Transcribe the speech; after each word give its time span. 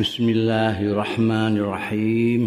Bismillahirrahmanirrahim. 0.00 2.42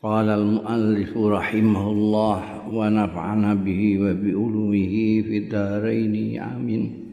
Qala 0.00 0.40
al-muallif 0.40 1.12
rahimahullah 1.12 2.72
wa 2.72 2.88
naf'ana 2.88 3.52
bihi 3.52 4.00
wa 4.00 4.16
bi 4.16 4.32
ulumihi 4.32 5.20
fid 5.28 5.52
dharain. 5.52 6.40
Amin. 6.40 7.12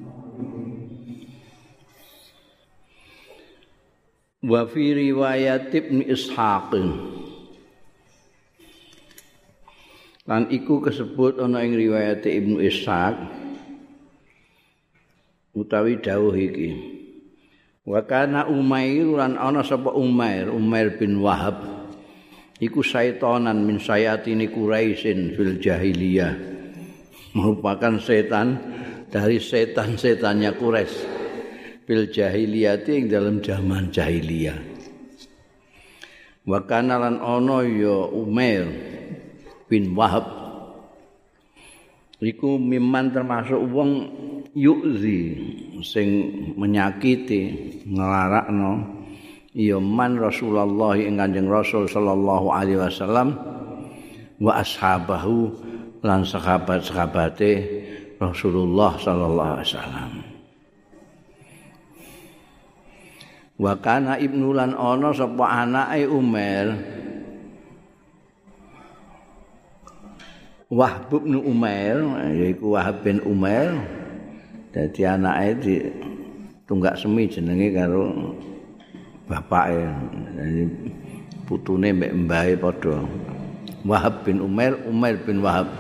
Wa 4.39 4.63
fi 4.71 4.95
riwayat 4.95 5.67
Ibnu 5.67 6.07
Ishaq. 6.07 6.71
Lan 10.31 10.47
iku 10.47 10.79
kesebut 10.79 11.43
ana 11.43 11.59
ing 11.67 11.75
riwayat 11.75 12.23
Ibnu 12.23 12.63
Ishaq 12.63 13.19
utawi 15.51 15.99
dawuh 15.99 16.39
iki. 16.39 16.96
Wa 17.87 18.03
kana 18.03 18.51
Umair 18.51 19.07
lan 19.15 19.39
ana 19.39 19.63
sapa 19.63 19.95
Umair? 19.95 20.51
Umair 20.51 20.99
bin 20.99 21.23
Wahab. 21.23 21.63
Iku 22.59 22.83
saitanan 22.83 23.63
min 23.63 23.79
sayatini 23.79 24.51
Quraisyin 24.51 25.39
fil 25.39 25.55
jahiliyah. 25.63 26.35
Merupakan 27.31 27.95
setan 28.03 28.59
dari 29.07 29.39
setan-setannya 29.39 30.51
Quraisy. 30.59 30.97
Fil 31.87 32.11
jahiliyah 32.11 32.83
ing 32.83 33.07
dalam 33.07 33.39
zaman 33.39 33.87
jahiliyah. 33.95 34.59
Wa 36.43 36.59
kana 36.67 36.99
lan 36.99 37.23
ana 37.23 37.63
ya 37.63 38.11
Umair 38.11 38.67
bin 39.71 39.95
Wahab 39.95 40.36
iku 42.17 42.57
miman 42.57 43.13
termasuk 43.13 43.61
wong 43.69 43.91
yu'zi 44.57 45.37
sing 45.85 46.09
menyakiti 46.57 47.53
nglarakno 47.85 48.97
ya 49.53 49.77
man 49.77 50.17
Rasulullah 50.17 50.97
ing 50.97 51.21
Kanjeng 51.21 51.45
Rasul 51.45 51.85
sallallahu 51.85 52.49
alaihi 52.49 52.81
wasallam 52.81 53.37
wa 54.41 54.51
ashabahu 54.57 55.53
lan 56.01 56.25
sahabat-sahabate 56.25 57.51
Rasulullah 58.17 58.97
sallallahu 58.97 59.51
alaihi 59.57 59.69
wasallam. 59.73 60.11
Wa 63.57 63.73
kana 63.81 64.21
ibnu 64.21 64.53
lan 64.53 64.77
ana 64.77 65.09
sapa 65.13 65.65
anake 65.65 66.05
Umar 66.05 66.77
Wahb 70.67 71.23
bin 71.23 71.39
Umair 71.39 71.95
yaiku 72.35 72.75
Wahab 72.75 72.99
bin 72.99 73.23
Umair. 73.23 73.71
Dadi 74.75 75.07
anake 75.07 75.49
di 75.63 75.75
tunggak 76.67 76.99
semi 76.99 77.23
jenenge 77.31 77.71
karo 77.71 78.35
bapake. 79.31 79.87
Dadi 80.35 80.63
putune 81.47 81.95
mbek 81.95 82.11
mbahe 82.11 82.53
padha. 82.59 82.99
Wahab 83.87 84.27
bin 84.27 84.43
Umair 84.43 84.75
Umair 84.83 85.15
bin 85.23 85.39
Wahab 85.39 85.71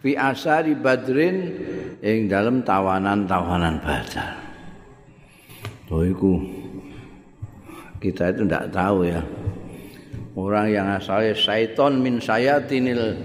fi 0.00 0.16
asari 0.16 0.72
Badrin 0.72 1.52
ing 2.00 2.32
dalam 2.32 2.64
tawanan-tawanan 2.64 3.76
Badar. 3.84 4.40
Oh 5.92 6.00
iku 6.00 6.40
kita 8.00 8.32
itu 8.32 8.48
tidak 8.48 8.72
tahu 8.72 9.04
ya. 9.04 9.20
Orang 10.32 10.72
yang 10.72 10.88
asalnya 10.96 11.36
syaiton 11.36 12.00
min 12.00 12.16
sayatinil 12.16 13.20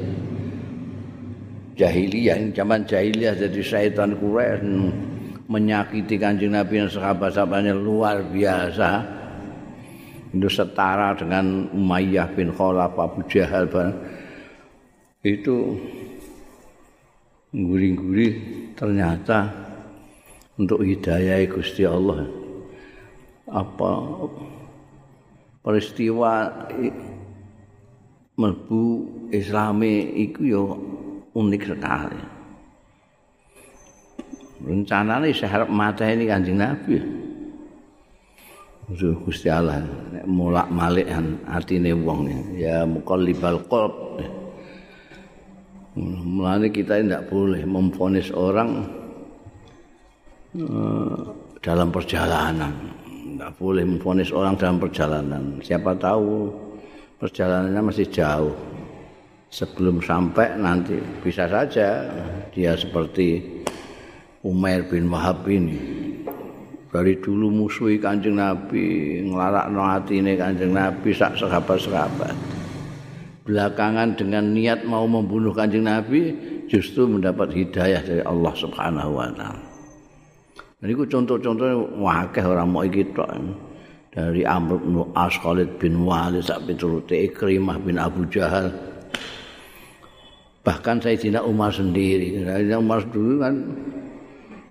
jahiliyah. 1.77 2.51
Zaman 2.51 2.83
jahiliyah 2.89 3.37
jadi 3.37 3.61
syaitan 3.61 4.17
Quraisy. 4.17 4.65
Menyakiti 5.47 6.19
kanjeng 6.19 6.51
Nabi 6.51 6.83
dan 6.83 6.91
sahabat-sahabatnya 6.91 7.71
luar 7.71 8.19
biasa. 8.27 9.15
Itu 10.35 10.51
setara 10.51 11.15
dengan 11.15 11.71
Umayyah 11.71 12.27
bin 12.35 12.51
Khalaf 12.51 12.99
Abu 12.99 13.23
Jahal 13.31 13.71
itu 15.27 15.75
gurih-gurih 17.51 18.33
ternyata 18.79 19.51
untuk 20.55 20.85
hidayah 20.87 21.43
Gusti 21.51 21.83
Allah. 21.83 22.27
Apa 23.47 23.91
peristiwa 25.63 26.47
melbu 28.35 28.83
islami 29.31 30.15
iku 30.27 30.41
yo 30.43 30.63
unik 31.37 31.61
sekali. 31.69 32.21
Rencananya 34.57 35.29
saya 35.37 35.49
harap 35.53 35.69
mata 35.69 36.09
ini 36.09 36.25
kanjeng 36.25 36.57
Nabi. 36.57 36.97
Udah 38.87 39.13
Gusti 39.21 39.51
Allah 39.51 39.83
mulak 40.25 40.71
malik 40.71 41.11
atine 41.45 41.93
wong 41.93 42.55
ya 42.57 42.87
muqallibal 42.87 43.61
qalb. 43.69 43.93
Mulane 45.97 46.69
kita 46.69 47.01
tidak 47.01 47.25
boleh 47.29 47.65
memfonis 47.65 48.29
orang 48.33 48.85
uh, 50.57 51.21
dalam 51.61 51.89
perjalanan. 51.89 52.73
Tidak 53.05 53.51
boleh 53.57 53.83
memfonis 53.85 54.29
orang 54.33 54.57
dalam 54.57 54.77
perjalanan. 54.77 55.57
Siapa 55.61 55.97
tahu 55.97 56.53
perjalanannya 57.17 57.81
masih 57.81 58.07
jauh. 58.09 58.76
Sebelum 59.47 60.03
sampai 60.03 60.59
nanti 60.59 60.99
bisa 61.23 61.47
saja 61.47 62.03
dia 62.51 62.75
seperti 62.75 63.43
Umair 64.43 64.87
bin 64.87 65.11
Wahab 65.11 65.47
ini. 65.47 65.79
Dari 66.87 67.19
dulu 67.19 67.51
musuhi 67.51 67.99
kanjeng 67.99 68.39
Nabi 68.39 69.19
ngelarak 69.21 69.69
no 69.69 69.85
kanjeng 69.85 70.71
Nabi 70.73 71.09
sak 71.13 71.37
sahabat-sahabat. 71.37 72.33
Belakangan 73.43 74.17
dengan 74.17 74.51
niat 74.55 74.83
mau 74.87 75.05
membunuh 75.05 75.53
kanjeng 75.53 75.85
Nabi 75.85 76.33
justru 76.67 77.05
mendapat 77.05 77.53
hidayah 77.53 78.01
dari 78.01 78.23
Allah 78.23 78.53
subhanahu 78.55 79.13
wa 79.13 79.29
ta'ala. 79.29 79.63
Ini 80.77 80.93
contoh-contohnya 80.93 81.75
wakil 81.97 82.45
orang 82.53 82.69
mau 82.69 82.85
ikut 82.85 83.09
dari 84.13 84.41
Amr 84.45 84.77
bin 84.77 85.01
As 85.17 85.33
Khalid 85.37 85.81
bin 85.81 86.05
Walid 86.05 86.45
sampai 86.45 86.73
turut 86.77 87.09
Ikrimah 87.09 87.81
bin 87.81 87.97
Abu 87.97 88.25
Jahal 88.29 88.73
bahkan 90.67 90.99
Sayyidina 90.99 91.47
Umar 91.47 91.71
sendiri. 91.71 92.43
Sayyidina 92.43 92.83
Umar 92.83 93.07
dulu 93.07 93.39
kan. 93.39 93.55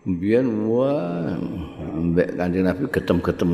Biar 0.07 0.45
wah 0.45 1.35
mbak 1.99 2.37
kanjeng 2.39 2.69
Nabi 2.69 2.85
ketem-ketem 2.93 3.51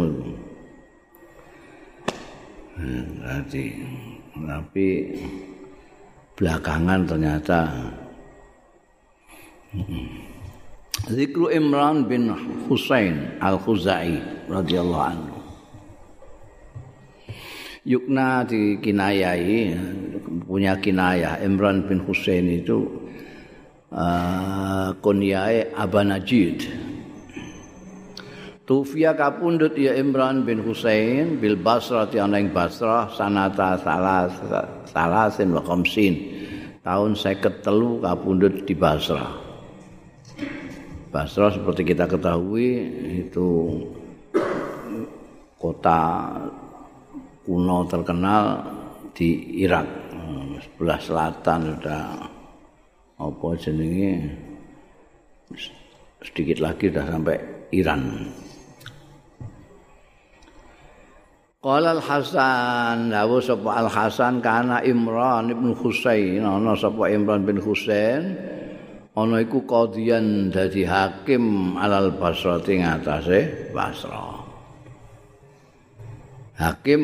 berarti 3.22 3.64
tapi 4.36 4.86
belakangan 6.36 7.00
ternyata 7.08 7.58
Zikru 11.08 11.48
Imran 11.48 12.04
bin 12.04 12.28
Husain 12.68 13.40
Al-Khuzai 13.40 14.20
radhiyallahu 14.52 15.04
anhu. 15.08 15.36
Yukna 17.88 18.44
dikinayai 18.44 19.72
punya 20.52 20.76
kinayah. 20.76 21.40
Imran 21.40 21.88
bin 21.88 22.04
Husain 22.04 22.44
itu 22.44 23.08
uh, 23.88 24.92
kunyai 25.00 25.72
Abanajid 25.72 26.68
Tufia 28.68 29.16
kapundut 29.16 29.74
ya 29.80 29.96
Imran 29.96 30.44
bin 30.44 30.60
Husain 30.60 31.40
bil 31.40 31.56
Basrah 31.56 32.06
ti 32.06 32.20
ana 32.20 32.38
Basrah 32.46 33.10
sanata 33.10 33.80
salah 33.80 34.28
salasin 34.86 35.50
wa 35.56 35.64
khamsin. 35.64 36.14
Tahun 36.82 37.10
53 37.14 37.62
kapundut 38.06 38.62
di 38.62 38.74
Basrah. 38.76 39.34
Basrah 41.10 41.50
seperti 41.50 41.90
kita 41.90 42.06
ketahui 42.06 42.70
itu 43.26 43.48
kota 45.58 46.30
kuno 47.42 47.82
terkenal 47.90 48.44
di 49.10 49.58
Irak 49.58 50.01
sebelah 50.60 50.98
selatan 51.02 51.60
sudah. 51.76 52.06
Apa 53.22 53.48
jenenge? 53.58 54.34
Sedikit 56.22 56.58
lagi 56.62 56.90
sudah 56.90 57.06
sampai 57.06 57.36
Iran. 57.74 58.02
Qala 61.62 61.94
Al 61.94 62.02
Hasan, 62.02 63.14
dawu 63.14 63.38
sapa 63.38 63.78
Al 63.78 63.86
Hasan 63.86 64.42
kana 64.42 64.82
Imran 64.82 65.46
bin 65.46 65.70
Husain, 65.78 66.42
ana 66.42 66.74
sapa 66.74 67.06
Imran 67.06 67.46
bin 67.46 67.62
Husain, 67.62 68.34
ana 69.14 69.38
iku 69.38 69.62
qadiyan 69.62 70.50
dadi 70.50 70.82
hakim 70.82 71.78
alal 71.78 72.18
Basra 72.18 72.58
ing 72.66 72.82
atase 72.82 73.70
Basra. 73.70 74.42
Hakim 76.58 77.00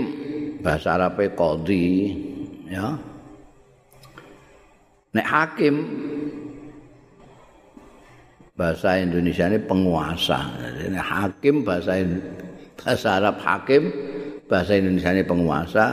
bahasa 0.58 0.98
Arabe 0.98 1.38
qadi, 1.38 1.86
ya. 2.68 2.94
Nek 5.16 5.26
hakim 5.26 5.74
bahasa 8.54 9.00
Indonesia 9.00 9.48
ini 9.48 9.58
penguasa. 9.64 10.40
Jadi 10.76 11.00
hakim 11.00 11.64
bahasa 11.64 11.92
bahasa 12.78 13.18
Arab 13.18 13.36
hakim 13.42 13.90
bahasa 14.48 14.78
Indonesia 14.78 15.10
ini 15.12 15.22
penguasa 15.26 15.86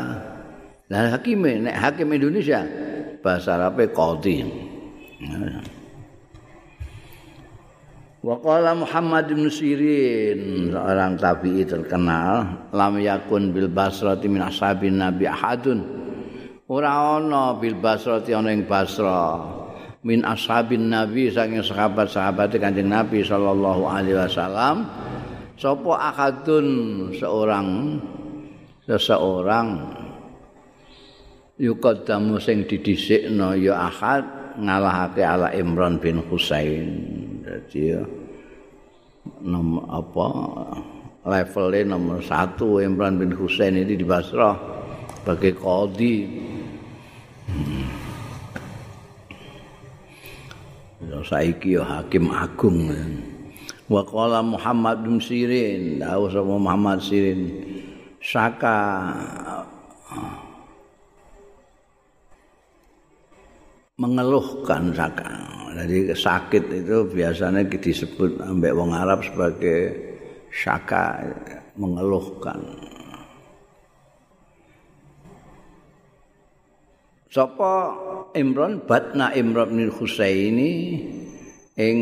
nah 0.86 1.12
hakim 1.12 1.44
nek 1.44 1.76
hakim 1.76 2.08
Indonesia 2.14 2.62
bahasa 3.26 3.58
Arabnya 3.58 3.90
qadhi 3.92 4.38
Waqala 8.26 8.74
Muhammad 8.74 9.30
bin 9.30 9.46
Sirin 9.54 10.74
seorang 10.74 11.14
tabi'i 11.14 11.62
terkenal 11.62 12.58
lam 12.74 12.98
yakun 12.98 13.54
bil 13.54 13.70
basrati 13.70 14.26
min 14.26 14.42
ashabin 14.42 14.98
nabi 14.98 15.30
ahadun 15.30 16.05
ora 16.66 17.18
ana 17.18 17.54
bil 17.58 17.78
basrati 17.78 18.34
ana 18.34 18.50
ing 18.54 18.66
basra. 18.66 19.42
Min 20.06 20.22
ashabin 20.22 20.94
nabi 20.94 21.34
saking 21.34 21.66
sahabat-sahabat 21.66 22.54
Kanjeng 22.62 22.94
Nabi 22.94 23.26
sallallahu 23.26 23.90
alaihi 23.90 24.14
wasallam 24.14 24.86
sapa 25.58 25.92
ahadun 25.98 26.68
seorang 27.10 27.98
seseorang 28.86 29.82
yuqaddamu 31.58 32.38
sing 32.38 32.70
didhisikno 32.70 33.58
ya 33.58 33.90
ahad 33.90 34.54
ngalahake 34.62 35.26
ala 35.26 35.50
Imran 35.58 35.98
bin 35.98 36.22
Husain. 36.30 36.86
Jadi 37.42 37.98
nomor 39.42 39.90
apa 39.90 40.28
levelnya 41.26 41.98
nomor 41.98 42.22
satu 42.22 42.78
Imran 42.78 43.18
bin 43.18 43.34
Husain 43.34 43.74
ini 43.74 43.98
di 43.98 44.06
Basrah 44.06 44.54
sebagai 45.18 45.58
kodi 45.58 46.30
hmm. 47.50 47.86
saiki 51.26 51.74
ya 51.78 51.84
hakim 51.84 52.30
agung 52.30 52.94
wa 53.90 54.02
qala 54.06 54.46
Muhammad 54.46 55.02
bin 55.02 55.18
Sirin 55.18 56.02
tahu 56.02 56.30
sama 56.30 56.56
Muhammad 56.62 57.02
Sirin 57.02 57.50
saka 58.22 59.14
mengeluhkan 63.96 64.92
saka 64.92 65.56
Jadi 65.76 66.16
sakit 66.16 66.64
itu 66.72 67.04
biasanya 67.12 67.68
disebut 67.68 68.40
ambek 68.40 68.72
wong 68.72 68.96
Arab 68.96 69.28
sebagai 69.28 69.92
syaka 70.48 71.20
mengeluhkan. 71.76 72.64
Sapa 77.36 77.92
Imran 78.32 78.80
batna 78.88 79.36
Imran 79.36 79.76
bin 79.76 79.92
Husaini 79.92 81.04
ing 81.76 81.98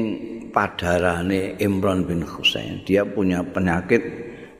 padarane 0.53 1.57
Imran 1.57 2.05
bin 2.05 2.21
Husain. 2.21 2.85
Dia 2.85 3.01
punya 3.01 3.41
penyakit 3.41 3.97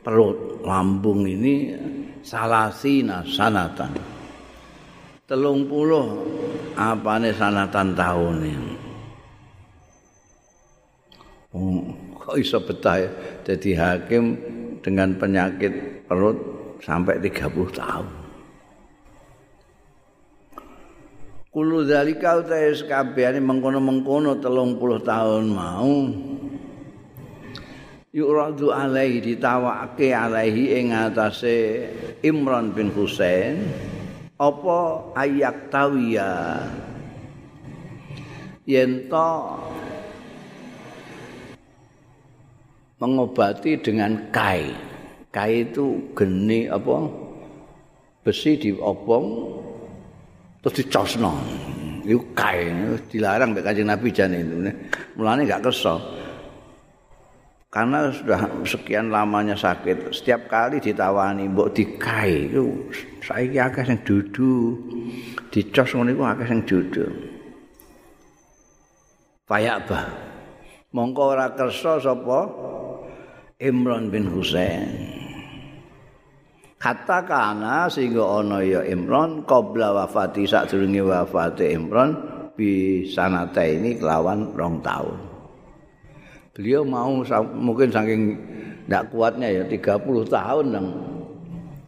perut 0.02 0.66
lambung 0.66 1.30
ini 1.30 1.78
salasina 2.26 3.22
sanatan. 3.22 3.94
Telung 5.30 5.70
puluh 5.70 6.26
apane 6.74 7.30
sanatan 7.30 7.94
tahun 7.94 8.36
ini. 8.42 8.74
Oh, 11.54 11.86
kok 12.18 12.34
iso 12.34 12.58
betah 12.66 12.98
ya 12.98 13.10
jadi 13.46 13.70
hakim 13.78 14.24
dengan 14.82 15.14
penyakit 15.14 16.02
perut 16.10 16.34
sampai 16.82 17.22
30 17.22 17.30
tahun. 17.78 18.23
Kulu 21.54 21.86
dalika 21.86 22.42
utahe 22.42 22.74
kabehane 22.82 23.38
mengkono-mengkono 23.38 24.42
30 24.42 24.74
tahun 25.06 25.44
mau. 25.54 26.10
Yuradu 28.10 28.74
alaihi 28.74 29.22
ditawake 29.22 30.10
alaihi 30.10 30.82
ing 30.82 30.90
atase 30.90 31.86
Imran 32.26 32.74
bin 32.74 32.90
Husain 32.90 33.70
apa 34.34 34.78
ayak 35.14 35.70
tawiya 35.70 36.58
yen 38.66 39.06
to 39.06 39.30
mengobati 42.98 43.78
dengan 43.78 44.26
kai. 44.34 44.74
Kai 45.30 45.70
itu 45.70 46.02
geni 46.18 46.66
apa? 46.66 47.06
Besi 48.26 48.58
diobong 48.58 49.26
terus 50.64 50.80
dicosno. 50.80 51.36
Itu 52.04 52.32
kai, 52.32 52.72
dilarang 53.12 53.52
mek 53.52 53.64
Kanjeng 53.64 53.88
Nabi 53.88 54.08
jan 54.12 54.32
itu. 54.32 54.64
Mulane 55.16 55.44
enggak 55.44 55.68
kersa. 55.68 56.00
Karena 57.68 58.06
sudah 58.06 58.62
sekian 58.62 59.10
lamanya 59.10 59.58
sakit, 59.58 60.14
setiap 60.14 60.46
kali 60.46 60.78
ditawani 60.78 61.50
mbok 61.50 61.74
dikai 61.74 62.46
itu 62.46 62.86
saiki 63.18 63.58
akeh 63.58 63.82
sing 63.82 63.98
dudu. 64.06 64.78
Dicos 65.50 65.90
ngono 65.90 66.14
iku 66.14 66.22
akeh 66.22 66.46
sing 66.46 66.60
dudu. 66.62 67.04
Payak 69.44 69.90
bah. 69.90 70.06
Mongko 70.94 71.34
ora 71.34 71.50
kersa 71.58 71.98
sapa 71.98 72.46
Imran 73.58 74.06
bin 74.06 74.30
Husain. 74.30 75.13
Kata 76.84 77.24
kana 77.24 77.88
sehingga 77.88 78.44
ana 78.44 78.60
ya 78.60 78.84
Imran 78.84 79.40
qabla 79.48 80.04
wafati 80.04 80.44
sadurunge 80.44 81.00
wafate 81.00 81.72
Imran 81.72 82.12
bi 82.52 83.00
sanata 83.08 83.64
ini 83.64 83.96
kelawan 83.96 84.52
rong 84.52 84.84
tahun. 84.84 85.16
Beliau 86.52 86.84
mau 86.84 87.24
mungkin 87.56 87.88
saking 87.88 88.36
tidak 88.84 89.08
kuatnya 89.08 89.48
ya 89.48 89.64
30 89.64 90.28
tahun 90.28 90.66
yang 90.76 90.86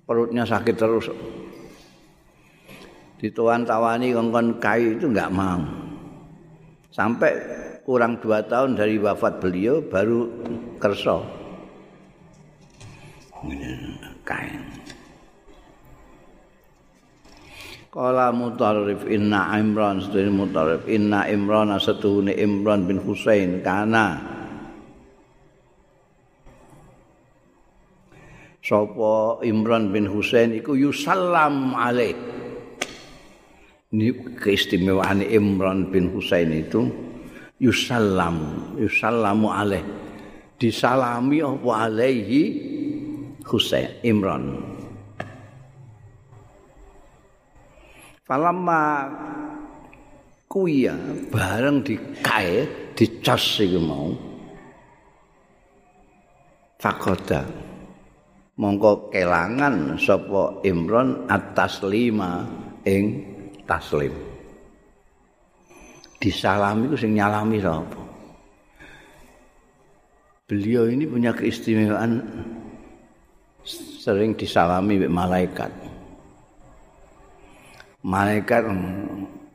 perutnya 0.09 0.49
sakit 0.49 0.77
terus. 0.81 1.13
Dituan 3.21 3.69
tawani 3.69 4.17
kongkon 4.17 4.57
kai 4.65 4.97
itu 4.97 5.13
enggak 5.13 5.29
mau. 5.29 5.61
Sampai 6.89 7.37
kurang 7.85 8.17
dua 8.25 8.41
tahun 8.49 8.81
dari 8.81 8.97
wafat 8.97 9.45
beliau 9.45 9.85
baru 9.85 10.25
kerso. 10.81 11.21
Kain. 14.27 14.67
Kala 17.97 18.29
mutarrif 18.29 19.09
inna 19.09 19.57
Imran 19.57 20.05
sedene 20.05 20.29
mutarrif 20.29 20.85
inna 20.85 21.25
Imran 21.33 21.73
setuhune 21.81 22.35
Imran 22.37 22.85
bin 22.85 23.01
Husain 23.01 23.65
kana. 23.65 24.21
Sopo 28.61 29.41
Imran 29.47 29.95
bin 29.95 30.11
Husain 30.11 30.53
iku 30.53 30.77
yusallam 30.77 31.73
alaih. 31.73 32.13
Ini 33.95 34.37
keistimewaan 34.45 35.23
Imran 35.23 35.89
bin 35.89 36.13
Husain 36.13 36.53
itu 36.53 36.91
yusallam 37.63 38.61
yusallamu 38.77 39.49
alaih. 39.49 39.87
Disalami 40.61 41.41
apa 41.41 41.71
alaihi 41.89 42.76
Husain 43.47 44.03
Imran. 44.03 44.59
Falamma 48.27 49.07
kuya 50.51 50.99
bareng 51.31 51.87
dikae 51.87 52.67
dicas 52.99 53.63
iki 53.63 53.79
mau. 53.79 54.11
Fakoda 56.83 57.47
mongko 58.59 59.15
kelangan 59.15 59.95
sapa 59.95 60.61
Imran 60.67 61.31
atas 61.31 61.87
lima 61.87 62.43
ing 62.83 63.05
taslim. 63.63 64.13
Disalami 66.19 66.91
itu 66.91 66.97
sing 66.99 67.15
nyalami 67.15 67.63
sapa? 67.63 68.03
Beliau 70.47 70.91
ini 70.91 71.07
punya 71.07 71.31
keistimewaan 71.31 72.23
sering 73.67 74.39
disalami 74.39 75.03
oleh 75.03 75.11
malaikat. 75.11 75.73
Malaikat 78.07 78.63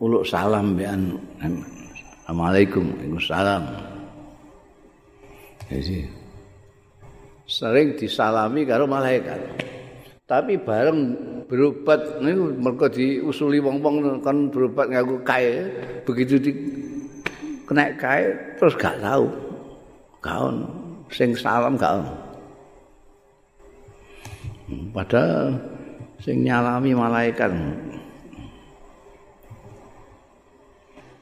uluk 0.03 0.27
salam 0.27 0.75
bian 0.75 1.15
Assalamualaikum 1.39 2.83
Waalaikumsalam. 2.91 3.63
Jadi 5.71 6.03
sering 7.47 7.95
disalami 7.95 8.67
karo 8.67 8.83
malaikat. 8.83 9.39
Tapi 10.27 10.59
bareng 10.59 10.99
berobat 11.47 12.23
niku 12.23 12.55
mergo 12.55 12.87
diusuli 12.87 13.59
wong-wong 13.59 14.23
kan 14.23 14.47
berobat 14.47 14.87
ngaku 14.87 15.19
kae 15.27 15.67
begitu 16.07 16.39
di 16.39 16.51
kena 17.67 17.91
kae 17.99 18.31
terus 18.55 18.75
gak 18.79 18.99
tahu. 19.03 19.27
Gak 20.23 20.39
sing 21.11 21.35
salam 21.35 21.75
gak 21.75 21.99
ono. 22.03 22.30
Padahal 24.91 25.57
sing 26.21 26.45
nyalami 26.45 26.91
malaikat. 26.93 27.51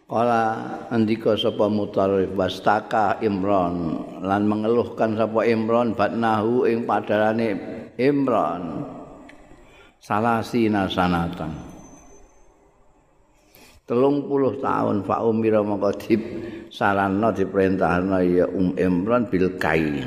Kala 0.10 0.44
andika 0.90 1.38
sapa 1.38 1.70
Mutarrif 1.70 2.34
wastaka 2.34 3.22
Imran 3.22 4.02
lan 4.26 4.50
mengeluhkan 4.50 5.14
sapa 5.14 5.46
Imran 5.46 5.94
batnahu 5.94 6.66
ing 6.66 6.90
padarane 6.90 7.50
Imran. 7.94 8.90
Salasi 10.00 10.72
nasanatan 10.72 11.70
telung 13.90 14.30
puluh 14.30 14.62
tahun 14.62 15.02
Pak 15.02 15.20
Umira 15.26 15.66
mongko 15.66 15.92
dip 15.98 16.22
sarana 16.70 17.34
diperintahna 17.34 18.22
ya 18.22 18.46
Um 18.46 18.78
Imran 18.78 19.26
bil 19.26 19.58
kai 19.58 20.06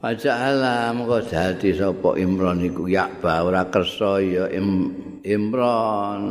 Faja'ala 0.00 0.96
mengko 0.96 1.20
dadi 1.28 1.76
sapa 1.76 2.16
Imran 2.16 2.64
iku. 2.64 2.88
Yakba 2.88 3.44
ora 3.44 3.68
kersa 3.68 4.16
ya 4.24 4.48
Imran 5.20 6.22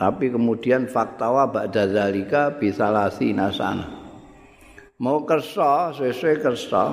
tapi 0.00 0.32
kemudian 0.32 0.88
faktawa 0.88 1.44
ba'da 1.52 1.92
zalika 1.92 2.56
bisalasi 2.56 3.36
nasana. 3.36 3.84
Mau 5.04 5.28
kersa 5.28 5.92
sesuai 5.92 6.40
kersa 6.40 6.88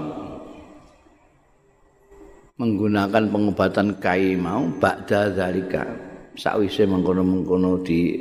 menggunakan 2.60 3.32
pengobatan 3.32 3.96
kai 4.04 4.36
mau 4.36 4.68
ba'da 4.76 5.32
zalika. 5.32 5.88
Sakwise 6.36 6.84
mengkono-mengkono 6.84 7.80
di 7.80 8.12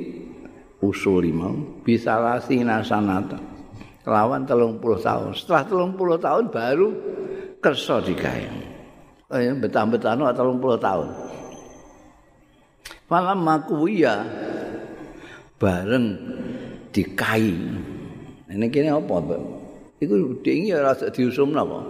usuli 0.86 1.34
mau 1.34 1.82
bisalasi 1.82 2.62
nasanata 2.62 3.42
kelawan 4.06 4.46
telung 4.46 4.78
puluh 4.78 5.02
tahun. 5.02 5.34
Setelah 5.34 5.66
telung 5.66 5.98
puluh 5.98 6.14
tahun 6.14 6.46
baru 6.54 6.88
kersa 7.64 8.04
digawe. 8.04 8.44
Oh 9.32 9.40
ya, 9.40 9.56
betah-betahno 9.56 10.28
30 10.28 10.84
tahun. 10.84 11.08
Malam 13.08 13.38
makuya 13.40 14.20
bareng 15.56 16.06
dikai. 16.92 17.56
Ini 18.52 18.66
kene 18.68 18.92
apa? 18.92 19.16
Iku 19.98 20.44
dingi 20.44 20.76
ora 20.76 20.92
sak 20.92 21.16
diusumna 21.16 21.64
apa? 21.64 21.80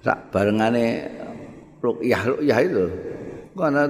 Sak 0.00 0.18
barengane 0.32 1.04
rukyah 1.84 2.22
rukyah 2.34 2.58
itu. 2.64 2.84
Karena 3.54 3.84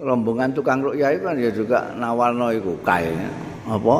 rombongan 0.00 0.50
tukang 0.56 0.82
rukyah 0.82 1.14
itu 1.14 1.22
kan 1.22 1.36
ya 1.38 1.50
juga 1.52 1.78
nawarno 1.94 2.50
iku 2.56 2.72
kae. 2.82 3.12
Apa? 3.68 3.96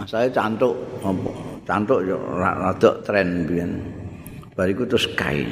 Masalah 0.00 0.30
cantuk 0.30 0.74
apa? 1.02 1.30
Cantuk 1.66 2.00
yo 2.06 2.16
rada 2.38 2.90
tren 3.04 3.44
biyen. 3.44 3.93
Bariku 4.54 4.86
terus 4.86 5.10
kae. 5.18 5.50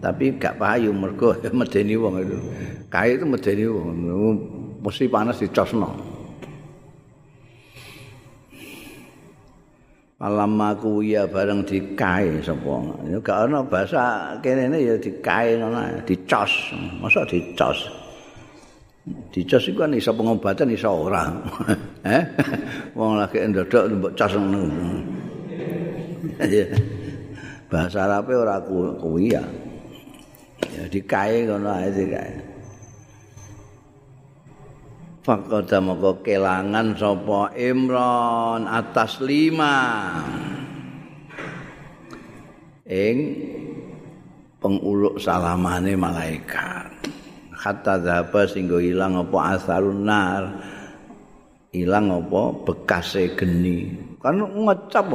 Tapi 0.00 0.36
gak 0.40 0.58
payu 0.58 0.90
mergo 0.90 1.36
medeni 1.58 1.94
wong 1.94 2.14
itu. 2.20 2.36
Kae 2.90 3.16
itu 3.16 3.24
medeni 3.24 3.64
wong. 3.70 3.88
Mesti 4.80 5.06
panas 5.06 5.38
dicosno. 5.38 5.88
Malam 10.20 10.52
aku 10.60 11.00
ya 11.00 11.24
bareng 11.24 11.64
di 11.64 11.96
kae 11.96 12.44
sapa. 12.44 12.76
Ya 13.08 13.16
gak 13.24 13.48
ana 13.48 13.64
bahasa 13.64 14.36
kene 14.44 14.76
ya 14.76 14.96
di 15.00 15.16
kae 15.20 15.56
ngono, 15.56 16.04
dicos. 16.04 16.76
Masa 17.00 17.24
dicos. 17.24 17.88
Dicos 19.32 19.64
iku 19.64 19.88
kan 19.88 19.96
iso 19.96 20.12
pengobatan 20.12 20.76
iso 20.76 20.92
ora. 20.92 21.24
Eh? 22.00 22.24
Wong 22.96 23.20
lagi 23.20 23.44
ndodok 23.44 23.84
mbok 23.92 24.12
cos 24.16 24.32
ngono. 24.32 24.60
Bahasa 27.70 28.04
Arabe 28.04 28.34
ora 28.34 28.58
kuwi 28.66 29.38
ya. 29.38 29.46
Ya 30.74 30.84
dikae 30.90 31.46
ngono 31.46 31.70
ae 31.70 31.88
dikae. 31.94 32.34
Fakoda 35.22 35.78
moko 35.78 36.18
kelangan 36.26 36.98
sapa 36.98 37.54
Imron 37.54 38.66
atas 38.66 39.22
lima. 39.22 39.78
Ing 42.90 43.18
penguluk 44.58 45.22
salamane 45.22 45.94
malaikat. 45.94 46.90
Hatta 47.54 48.00
dhaba 48.00 48.48
singgo 48.50 48.82
ilang 48.82 49.20
apa 49.20 49.54
asarun 49.54 50.02
nar. 50.02 50.42
Ilang 51.70 52.10
apa 52.10 52.42
bekase 52.66 53.36
geni. 53.38 53.94
Kan 54.18 54.42
ngecap 54.42 55.06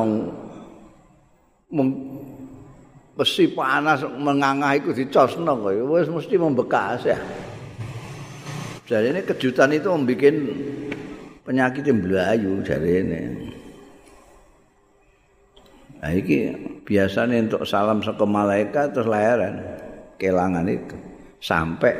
besi 3.16 3.48
panas 3.48 4.04
mengangah 4.04 4.76
itu 4.76 4.92
dicosno 4.92 5.56
kok 5.56 5.72
wis 5.88 6.12
mesti 6.12 6.36
membekas 6.36 7.02
ya. 7.08 7.20
Jadi 8.86 9.16
ini 9.16 9.22
kejutan 9.26 9.74
itu 9.74 9.90
membuat 9.90 10.36
penyakit 11.48 11.84
yang 11.88 12.00
belayu 12.04 12.62
jadi 12.62 12.90
ini. 13.02 13.22
Nah 16.04 16.12
ini 16.14 16.54
biasanya 16.86 17.50
untuk 17.50 17.66
salam 17.66 18.04
saka 18.06 18.28
malaikat 18.28 18.94
terus 18.94 19.10
layaran 19.10 19.58
kelangan 20.22 20.70
itu 20.70 20.94
sampai 21.42 21.96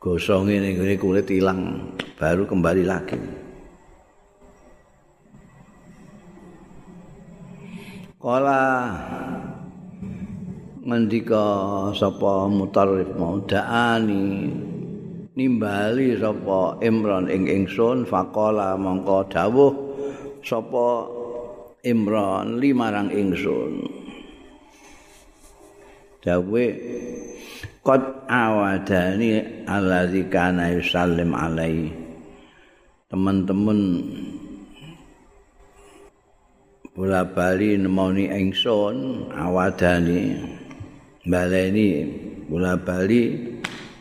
gosong 0.00 0.48
ini, 0.48 0.74
ini 0.80 0.96
kulit 0.96 1.28
hilang 1.28 1.92
baru 2.16 2.48
kembali 2.48 2.84
lagi. 2.88 3.18
Kala 8.16 8.62
ngendika 10.82 11.46
sapa 11.94 12.50
mutarrif 12.50 13.06
mau 13.14 13.38
daani 13.46 14.50
nimbali 15.38 16.18
sapa 16.18 16.82
Imran 16.82 17.30
ing 17.30 17.46
ingsun 17.46 18.02
faqala 18.02 18.74
mongko 18.74 19.30
dawuh 19.30 19.72
sapa 20.42 21.06
Imran 21.82 22.62
limarang 22.62 23.10
ingsun. 23.10 23.82
Dawe 26.22 26.64
qad 27.82 28.02
awadani 28.30 29.42
allazi 29.66 30.22
kana 30.30 30.70
yusallim 30.70 31.34
alai 31.34 31.90
teman-teman 33.10 33.80
bola 36.94 37.26
bali 37.26 37.74
nemoni 37.74 38.30
ingsun 38.30 39.26
awadani 39.34 40.51
baleni 41.22 42.02
bola 42.50 42.74
bali 42.74 43.38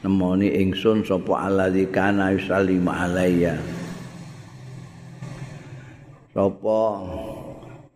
nemoni 0.02 0.58
ingsun 0.58 1.06
sapa 1.06 1.46
allazi 1.46 1.86
kana 1.94 2.34
yusallimu 2.34 2.90
alayya 2.90 3.62
sapa 6.34 6.82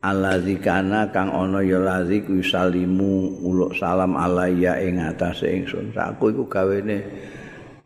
allazi 0.05 0.55
kana 0.62 1.10
kang 1.10 1.34
ana 1.34 1.65
ya 1.65 1.82
lazi 1.82 2.22
ku 2.22 2.38
yusallimu 2.38 3.41
uluk 3.41 3.74
salam 3.74 4.13
alayya 4.13 4.77
ing 4.86 5.01
atase 5.01 5.50
ingsun. 5.50 5.89
Aku 5.98 6.29
iku 6.29 6.46
gawene 6.46 7.01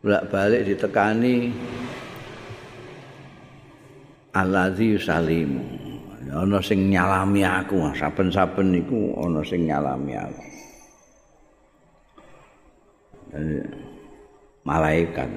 bolak-balik 0.04 0.68
ditekani 0.68 1.56
allazi 4.36 5.00
yusallimu 5.00 5.64
ana 6.36 6.60
sing 6.60 6.92
nyalami 6.92 7.48
aku 7.48 7.88
saben-saben 7.96 8.76
niku 8.76 9.16
ana 9.18 9.40
sing 9.48 9.64
nyalami 9.64 10.14
aku 10.20 10.59
malaikat. 14.66 15.30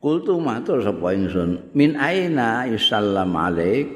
Kultu 0.00 0.36
matur 0.36 0.84
sapa 0.84 1.16
ingsun, 1.16 1.72
min 1.72 1.96
aina 1.96 2.68
yusallam 2.68 3.32
alaik? 3.32 3.88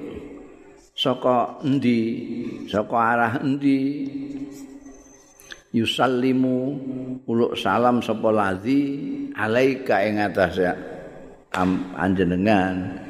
Saka 0.96 1.60
endi? 1.62 2.00
Saka 2.64 2.96
arah 2.96 3.32
endi? 3.44 4.08
Yusallimu 5.68 6.56
uluk 7.28 7.52
salam 7.60 8.00
sapa 8.00 8.32
ladzi 8.32 8.80
alaika 9.36 10.00
ing 10.00 10.16
atase 10.16 10.64
anjenengan. 11.92 13.04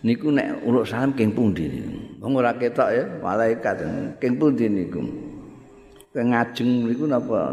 Niku 0.00 0.32
nek 0.32 0.64
uluk 0.64 0.88
salam 0.88 1.12
king 1.12 1.36
pundi 1.36 1.68
Wong 2.18 2.32
ora 2.32 2.56
ketok 2.56 2.90
ya 2.90 3.04
malaikat 3.20 3.76
king 4.18 4.40
pundi 4.40 4.72
niku. 4.72 5.04
Ngajeng 6.16 6.88
niku 6.88 7.04
napa? 7.04 7.52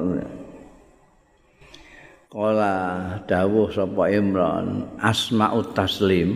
Kala 2.35 3.15
dawuh 3.31 3.71
sapa 3.71 4.11
Imran 4.11 4.83
asmaut 4.99 5.71
taslim. 5.71 6.35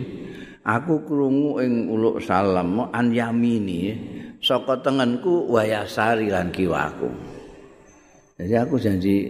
Aku 0.64 1.04
krungu 1.04 1.60
ing 1.60 1.92
uluk 1.92 2.24
salam 2.24 2.88
an 2.88 3.12
yamini 3.12 4.00
saka 4.40 4.80
tengenku 4.80 5.44
wayasari 5.52 6.32
lan 6.32 6.48
kiwaku. 6.48 7.04
Jadi 8.40 8.54
aku 8.56 8.80
janji 8.80 9.28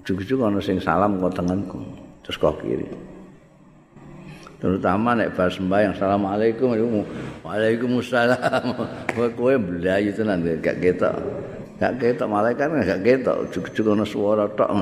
jujuk-jujuk 0.00 0.40
ana 0.40 0.56
sing 0.64 0.80
salam 0.80 1.20
kok 1.20 1.36
tengenku 1.36 1.84
terus 2.24 2.40
kok 2.40 2.56
kiri. 2.64 2.88
Terutama 4.56 5.12
nek 5.12 5.36
bar 5.36 5.52
sembahyang 5.52 5.92
assalamualaikum 6.00 6.80
waalaikumsalam. 7.44 8.64
Kowe 9.36 9.54
belayu 9.60 10.16
tenan 10.16 10.48
gak 10.64 10.80
ketok. 10.80 11.16
Gak 11.76 11.92
ketok 12.00 12.28
malaikat 12.32 12.72
gak 12.88 13.04
ketok. 13.04 13.52
Jujuk-jujuk 13.52 13.92
ana 13.92 14.08
swara 14.08 14.48
tok 14.56 14.72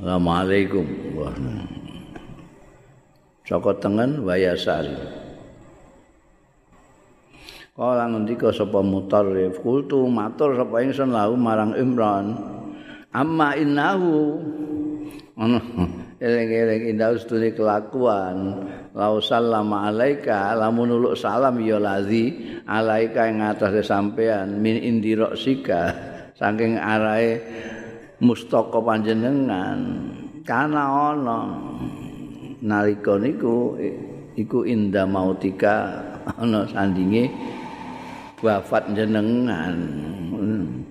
Assalamualaikum. 0.00 0.88
Saka 3.44 3.70
tengen 3.84 4.24
wayasari. 4.24 4.96
Kala 7.76 8.08
ngendika 8.08 8.48
sapa 8.48 8.80
mutarrif, 8.80 9.60
kultu 9.60 10.08
matur 10.08 10.56
sapa 10.56 10.80
ingsun 10.80 11.12
lahu 11.12 11.36
marang 11.36 11.76
Imran. 11.76 12.32
Amma 13.12 13.52
innahu 13.60 14.40
ana 15.36 15.60
eling-eling 16.24 16.96
indah 16.96 17.20
ustune 17.20 17.52
kelakuan. 17.52 18.56
Lau 18.96 19.20
sallama 19.20 19.92
alaika 19.92 20.56
lamun 20.56 20.96
uluk 20.96 21.12
salam 21.12 21.60
ya 21.60 21.76
lazi 21.76 22.56
alaika 22.64 23.28
ing 23.28 23.44
atase 23.44 23.84
sampean 23.84 24.64
min 24.64 24.80
indirok 24.80 25.36
sika 25.36 25.92
saking 26.40 26.80
arahe 26.80 27.44
mustaka 28.20 28.78
panjenengan. 28.78 29.80
Kana 30.44 31.12
ana 31.12 31.38
nalika 32.60 33.16
niku 33.16 33.76
iku 34.36 34.64
inda 34.64 35.08
mautika 35.08 36.00
ana 36.36 36.64
sandinge 36.68 37.28
wafat 38.40 38.92
jenengan 38.96 39.76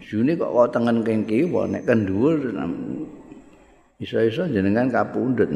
june 0.01 0.37
kok 0.37 0.53
kok 0.53 0.69
tengen 0.73 1.01
keng 1.01 1.21
kiwa 1.25 1.65
nek 1.65 1.85
kendhuwur 1.85 2.37
iso-iso 3.99 4.45
jenengan 4.49 4.89
kapundhut. 4.89 5.49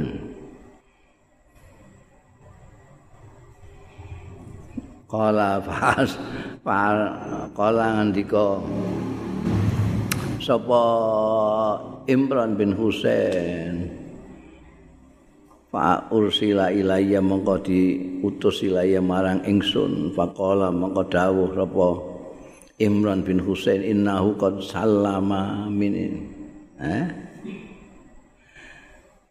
Kala 5.14 5.62
fas, 5.62 6.18
kala 7.54 7.86
ngandika 7.94 8.58
sapa 10.44 10.84
Imran 12.12 12.60
bin 12.60 12.76
Husain. 12.76 13.88
Fa 15.72 16.06
ursila 16.12 16.70
ilayya 16.70 17.24
mongko 17.24 17.64
diutus 17.64 18.62
ilayya 18.68 19.00
marang 19.00 19.42
ingsun. 19.48 20.12
Faqala 20.12 20.70
mongko 20.70 21.08
dawuh 21.08 21.50
sapa 21.56 21.88
Imran 22.84 23.24
bin 23.24 23.40
Husain 23.40 23.80
innahu 23.80 24.36
qad 24.36 24.60
sallama 24.60 25.72
min 25.72 25.96
eh? 26.84 27.08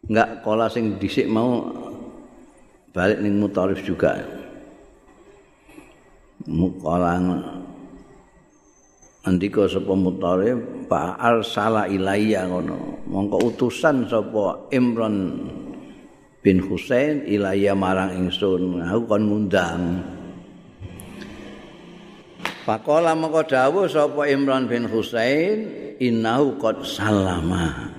Enggak 0.03 0.43
kala 0.43 0.67
sing 0.67 0.99
dhisik 0.99 1.31
mau 1.31 1.63
balik 2.91 3.23
ning 3.23 3.39
mutarif 3.39 3.79
juga. 3.85 4.19
Mukalang 6.43 7.39
andika 9.23 9.71
sapa 9.71 9.95
mutare 9.95 10.55
fa 10.87 11.15
arsala 11.15 11.87
ilayya 11.87 12.47
ngono. 12.47 13.07
Mongko 13.07 13.51
utusan 13.51 14.07
sapa 14.07 14.67
Imran 14.75 15.47
bin 16.43 16.59
Husain 16.59 17.23
ilayya 17.23 17.71
marang 17.75 18.11
ingsun. 18.19 18.83
Aku 18.83 19.07
kon 19.07 19.23
ngundang. 19.27 19.81
Pakola 22.63 23.15
mongko 23.15 23.41
dawuh 23.47 23.87
sapa 23.87 24.27
Imran 24.27 24.67
bin 24.67 24.87
Husain 24.87 25.67
innahu 25.99 26.59
qad 26.59 26.83
salama. 26.83 27.95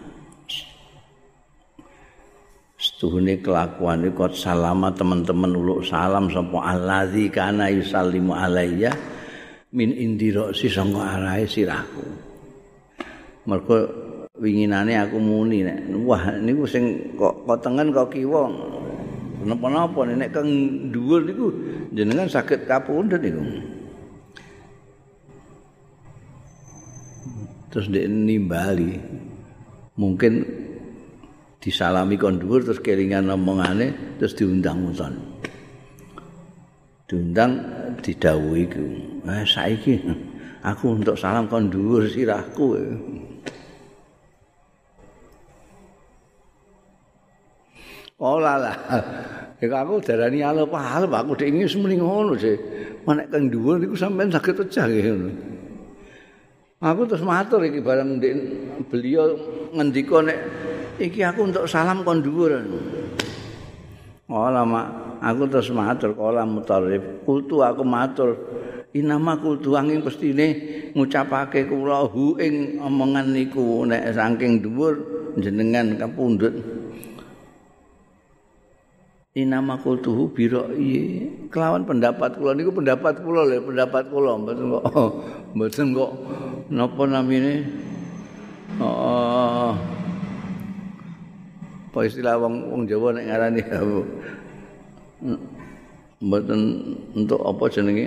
Setuhune 2.76 3.40
kelakuan 3.40 4.04
iki 4.04 4.12
qad 4.12 4.36
salama 4.36 4.92
teman-teman 4.92 5.56
uluk 5.56 5.88
salam 5.88 6.28
sapa 6.28 6.60
allazi 6.60 7.32
kana 7.32 7.72
yusallimu 7.72 8.36
alayya 8.36 8.92
min 9.74 9.90
indira 9.90 10.54
si 10.54 10.70
sangka 10.70 11.02
arahe 11.18 11.50
sirahku. 11.50 12.06
Mergo 13.50 13.76
winginane 14.38 14.94
aku 14.94 15.18
muni 15.18 15.66
nek 15.66 15.90
wah 16.06 16.38
niku 16.38 16.64
sing 16.64 17.14
kok 17.18 17.42
kok 17.42 17.90
kok 17.90 18.08
kiwa. 18.14 18.42
Napa-napa 19.44 20.08
nek 20.08 20.30
kang 20.32 20.48
dhuwur 20.94 21.26
niku 21.26 21.46
jenengan 21.90 22.30
saged 22.30 22.64
kapundhut 22.70 23.18
niku. 23.20 23.42
Terus 27.74 27.90
dia 27.90 28.06
nimbali 28.06 28.94
mungkin 29.98 30.46
disalami 31.58 32.14
kon 32.14 32.38
dhuwur 32.38 32.62
terus 32.62 32.78
kelingan 32.78 33.26
omongane 33.34 34.16
terus 34.22 34.38
diundang-undang. 34.38 35.33
Diundang 37.04 37.60
didhawuhi 38.00 38.64
iku. 38.64 38.84
Eh 39.28 39.44
saiki 39.44 40.00
aku 40.64 40.96
untuk 40.96 41.20
salam 41.20 41.44
kon 41.52 41.68
dhuwur 41.68 42.08
sirahku. 42.08 42.80
Ola 48.16 48.56
lah. 48.56 48.76
Ya 49.60 49.68
aku 49.84 50.00
darani 50.00 50.40
alep 50.40 50.72
alep 50.72 51.12
aku 51.12 51.36
dhek 51.36 51.52
ingin 51.52 51.68
semeni 51.68 52.00
ngono 52.00 52.40
sih. 52.40 52.56
Manek 53.04 53.28
kang 53.28 53.52
dhuwur 53.52 53.76
niku 53.84 53.96
sampean 54.00 54.32
saged 54.32 54.56
pecah 54.56 54.88
ngono. 54.88 55.28
Aku 56.80 57.04
terus 57.04 57.20
matur 57.20 57.60
iki 57.68 57.84
bareng 57.84 58.16
ndek 58.16 58.34
beliau 58.88 59.36
ngendika 59.76 60.24
nek 60.24 60.38
iki 60.96 61.20
aku 61.20 61.52
untuk 61.52 61.68
salam 61.68 62.00
kon 62.00 62.24
dhuwur. 62.24 62.64
Ola 64.32 64.64
mak 64.64 65.03
aku 65.24 65.48
terus 65.48 65.72
matur 65.72 66.12
kala 66.12 66.44
mutarif 66.44 67.24
kultu 67.24 67.64
aku 67.64 67.80
matur. 67.80 68.36
Inama 68.94 69.34
kultu 69.40 69.74
angin 69.74 70.04
pestine 70.04 70.46
ngucapake 70.94 71.66
kula 71.66 72.06
hu 72.06 72.36
ing 72.38 72.78
omongan 72.78 73.32
niku. 73.32 73.88
Nek 73.88 74.12
saking 74.12 74.62
dhuwur 74.62 74.94
jenengan 75.40 75.96
kapundhut. 75.96 76.54
Inama 79.34 79.80
kultu 79.82 80.30
biro. 80.30 80.70
Iye 80.76 81.26
kelawan 81.50 81.82
pendapat 81.82 82.38
kula 82.38 82.54
niku 82.54 82.70
pendapat 82.70 83.18
kula 83.18 83.42
lho 83.48 83.64
pendapat 83.66 84.04
kula. 84.12 84.30
Mboten 84.38 84.70
kok 84.70 84.84
mboten 85.56 85.86
kok 85.90 86.10
napa 86.70 87.02
namine? 87.08 87.54
Oh 88.78 89.74
apa 91.94 92.10
istilah 92.10 92.34
wong 92.42 92.74
wong 92.74 92.82
Jawa 92.90 93.14
nek 93.14 93.30
ngarani 93.30 93.62
mboten 96.24 96.60
untuk 97.16 97.40
apa 97.42 97.64
jenenge 97.72 98.06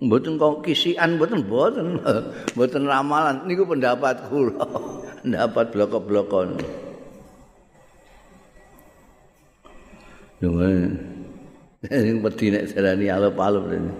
mboten 0.00 0.36
kok 0.36 0.64
kisian 0.64 1.16
mboten 1.16 1.44
mboten 1.44 2.00
mboten 2.54 2.82
ramalan 2.84 3.44
niku 3.48 3.64
pendapat 3.64 4.28
kula 4.28 4.64
pendapat 5.24 5.64
blok-blokon 5.72 6.60
Dungan 10.40 10.96
sing 11.84 12.24
wedi 12.24 12.48
nek 12.48 12.64
darani 12.72 13.12
alep-alep 13.12 13.64
rene. 13.68 13.92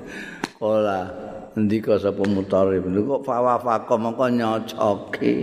Kala 0.57 1.01
ndika 1.53 2.01
sapa 2.01 2.25
mutarif 2.25 2.85
kok 2.85 3.25
fawafaqa 3.29 3.95
mongko 4.01 4.27
nyocoke. 4.33 5.37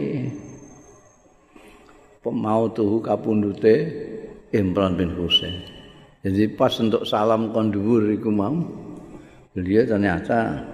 Pemautuhu 2.25 2.97
kapundute 3.05 3.75
Imran 4.49 4.97
bin 4.97 5.13
Husain. 5.13 5.76
Jadi 6.25 6.49
pas 6.57 6.73
untuk 6.81 7.05
salam 7.05 7.53
kondur 7.53 8.09
itu 8.09 8.33
mau, 8.33 8.57
beliau 9.53 9.85
ternyata 9.85 10.65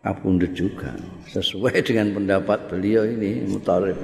kapundut 0.00 0.56
juga 0.56 0.96
sesuai 1.28 1.82
dengan 1.88 2.16
pendapat 2.16 2.72
beliau 2.72 3.04
ini 3.04 3.44
mutarif. 3.44 3.98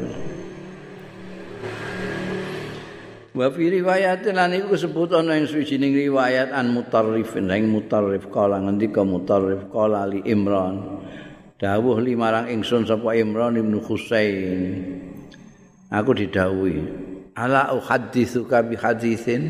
Wa 3.35 3.51
fi 3.51 3.65
riwayatin 3.67 4.39
lan 4.39 4.55
iku 4.55 4.79
disebut 4.79 5.11
ana 5.19 5.35
ing 5.35 5.51
suwijining 5.51 5.91
riwayat 5.91 6.55
an 6.55 6.71
mutarrifin 6.71 7.51
ing 7.51 7.67
mutarrif 7.67 8.31
kala 8.31 8.63
ngendika 8.63 9.03
mutarrif 9.03 9.67
kala 9.75 10.07
li 10.07 10.23
Imran. 10.23 11.03
Dawuh 11.59 11.99
limarang 11.99 12.47
ingsun 12.47 12.87
sapa 12.87 13.19
Imran 13.19 13.59
bin 13.59 13.75
Husain 13.83 14.71
aku 15.95 16.11
didhawuhi 16.15 16.83
ala 17.35 17.75
uhadditsuka 17.75 18.67
bi 18.67 18.75
haditsin 18.79 19.43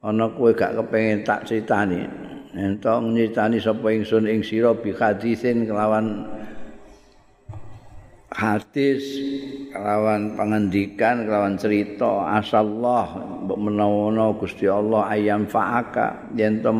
ana 0.00 0.32
kowe 0.32 0.50
gak 0.56 0.76
kepengin 0.80 1.20
tak 1.24 1.44
critani. 1.44 2.08
Ento 2.56 2.98
nyritani 2.98 3.62
sapa 3.62 3.94
ingsun 3.94 4.26
ing 4.26 4.42
sira 4.42 4.74
bi 4.74 4.90
hadisin 4.90 5.68
kelawan 5.68 6.26
hadis 8.32 9.04
kelawan 9.70 10.34
pangandikan 10.34 11.28
kelawan 11.28 11.54
cerita. 11.60 12.26
Asallah 12.40 13.06
mbok 13.46 13.60
menawa 13.60 14.34
Gusti 14.34 14.66
Allah 14.66 15.06
ayam 15.12 15.46
faaka. 15.46 16.32
Yen 16.34 16.64
to 16.64 16.72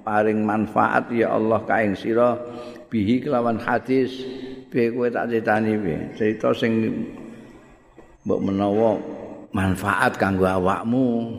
paring 0.00 0.40
manfaat 0.46 1.12
ya 1.12 1.36
Allah 1.36 1.60
ka 1.66 1.82
sira 1.98 2.38
bihi 2.88 3.20
kelawan 3.20 3.58
hadis. 3.60 4.14
Piye 4.70 4.94
kowe 4.94 5.10
tak 5.10 5.26
critani 5.26 5.74
piye? 5.74 5.98
Cerita 6.14 6.54
sing 6.54 6.86
mbok 8.22 8.40
menawa 8.40 8.94
manfaat 9.50 10.14
kanggo 10.14 10.46
awakmu 10.46 11.34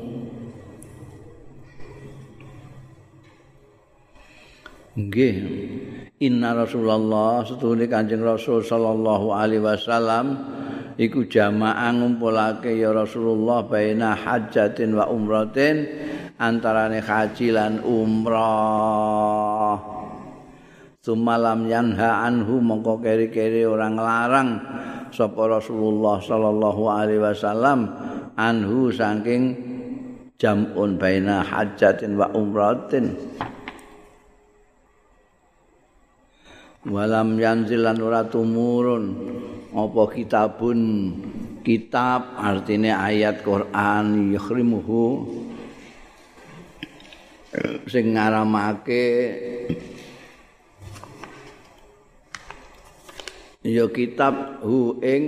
Nggih. 4.91 5.35
Inna 6.19 6.51
Rasulullah 6.51 7.47
setuhune 7.47 7.87
Kanjeng 7.87 8.27
Rasul 8.27 8.59
sallallahu 8.59 9.31
alaihi 9.31 9.63
wasallam 9.63 10.35
iku 10.99 11.23
jamaah 11.31 11.95
ngumpulake 11.95 12.75
ya 12.75 12.91
Rasulullah 12.91 13.63
baina 13.63 14.19
hajatin 14.19 14.91
wa 14.99 15.07
umratin 15.07 15.87
antarane 16.35 16.99
haji 16.99 17.55
lan 17.55 17.79
umrah 17.87 19.79
sumalam 20.99 21.71
yanha 21.71 22.27
anhu 22.27 22.59
mongko 22.59 22.99
keri-keri 22.99 23.63
orang 23.63 23.95
larang 23.95 24.49
sapa 25.15 25.55
Rasulullah 25.55 26.19
sallallahu 26.19 26.83
alaihi 26.91 27.23
wasallam 27.23 27.87
anhu 28.35 28.91
saking 28.91 29.55
jam'un 30.35 30.99
baina 30.99 31.47
hajatin 31.47 32.19
wa 32.19 32.27
umratin 32.35 33.15
walam 36.85 37.37
yanzilan 37.37 37.97
ora 38.01 38.25
tumurun. 38.25 39.03
Apa 39.71 40.03
kitabun? 40.11 40.79
Kitab 41.61 42.41
artinya 42.41 43.05
ayat 43.05 43.45
Quran 43.45 44.33
yukhrimuhu. 44.33 45.29
Sing 47.85 48.15
ngaramake 48.15 49.05
ya 53.61 53.85
kitab 53.91 54.63
hu 54.63 54.97
ing 55.05 55.23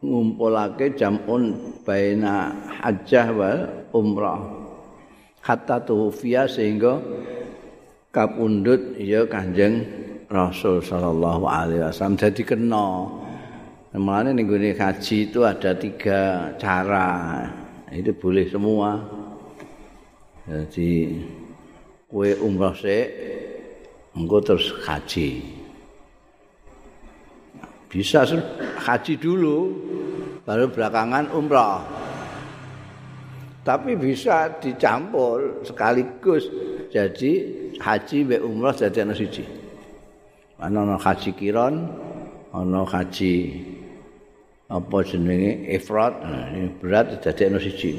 ngumpulake 0.00 0.96
jamun 0.96 1.74
baina 1.84 2.54
hajjah 2.80 3.28
wal 3.34 3.60
umrah. 3.92 4.40
Hatta 5.44 5.84
tuhfiya 5.84 6.48
sehingga 6.48 6.96
kapundhut 8.08 8.96
ya 8.96 9.28
Kanjeng 9.28 9.99
Rasul 10.30 10.78
sallallahu 10.78 11.42
alaihi 11.42 11.82
wasallam 11.82 12.14
jadi 12.14 12.42
kena 12.46 13.10
Mulane 13.90 14.30
ning 14.30 14.46
gone 14.46 14.70
haji 14.70 15.26
itu 15.26 15.42
ada 15.42 15.74
tiga 15.74 16.54
cara. 16.54 17.42
Itu 17.90 18.14
boleh 18.14 18.46
semua. 18.46 19.02
Jadi 20.46 21.18
kue 22.06 22.38
umrah 22.38 22.70
sik 22.70 23.10
engko 24.14 24.38
terus 24.46 24.70
haji. 24.86 25.42
Bisa 27.90 28.22
haji 28.86 29.14
dulu 29.18 29.74
baru 30.46 30.70
belakangan 30.70 31.34
umrah. 31.34 31.82
Tapi 33.66 33.98
bisa 33.98 34.54
dicampur 34.62 35.66
sekaligus 35.66 36.46
jadi 36.94 37.32
haji 37.82 38.18
be 38.22 38.38
umrah 38.38 38.70
jadi 38.70 39.02
ana 39.02 39.18
siji. 39.18 39.59
Ana 40.60 41.00
haji 41.00 41.32
kiron, 41.32 41.88
ana 42.52 42.84
haji 42.84 43.34
apa 44.68 44.96
jenenge? 45.08 45.72
Ifrat. 45.72 46.20
Ini 46.52 46.68
berat 46.76 47.24
jadi 47.24 47.48
ono 47.48 47.58
siji. 47.58 47.96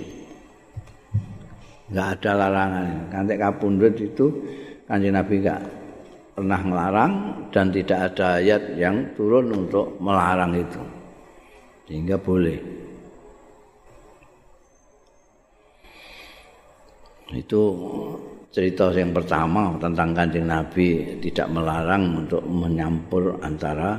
Enggak 1.90 2.22
ada 2.22 2.32
larangan. 2.38 2.88
Kantek 3.10 3.38
kapundhut 3.42 3.96
itu 3.98 4.26
kanjeng 4.86 5.18
Nabi 5.18 5.42
enggak 5.42 5.62
pernah 6.38 6.62
melarang 6.64 7.12
dan 7.52 7.74
tidak 7.74 8.14
ada 8.14 8.40
ayat 8.40 8.78
yang 8.80 9.10
turun 9.18 9.52
untuk 9.52 10.00
melarang 10.00 10.56
itu. 10.56 10.82
Sehingga 11.90 12.16
boleh. 12.16 12.62
Itu 17.36 17.62
cerita 18.52 18.92
yang 18.92 19.16
pertama 19.16 19.80
tentang 19.80 20.12
kanjeng 20.12 20.44
Nabi 20.44 21.18
tidak 21.24 21.48
melarang 21.56 22.28
untuk 22.28 22.44
menyampur 22.44 23.40
antara 23.40 23.96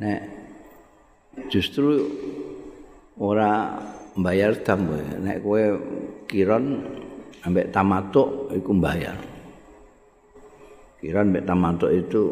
nek 0.00 0.20
justru 1.52 2.08
ora 3.20 3.76
mbayar 4.16 4.56
dam 4.64 4.88
nek 5.20 5.44
kowe 5.44 5.64
kiron 6.24 6.80
ambek 7.44 7.68
tamatuk 7.72 8.48
iku 8.56 8.70
mbayar. 8.72 9.16
Kiron 11.00 11.32
ambek 11.32 11.44
tamatuk 11.44 11.90
itu 11.92 12.22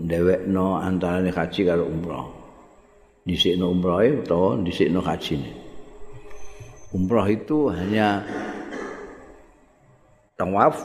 ndewekno 0.00 0.80
antarane 0.80 1.32
haji 1.32 1.60
karo 1.64 1.88
umrah. 1.88 2.28
Dhisikno 3.24 3.72
umrahe 3.72 4.20
utawa 4.20 4.60
dhisikno 4.60 5.00
hajine. 5.00 5.52
Umrah 6.92 7.26
itu 7.32 7.72
hanya 7.72 8.20
tawaf 10.34 10.76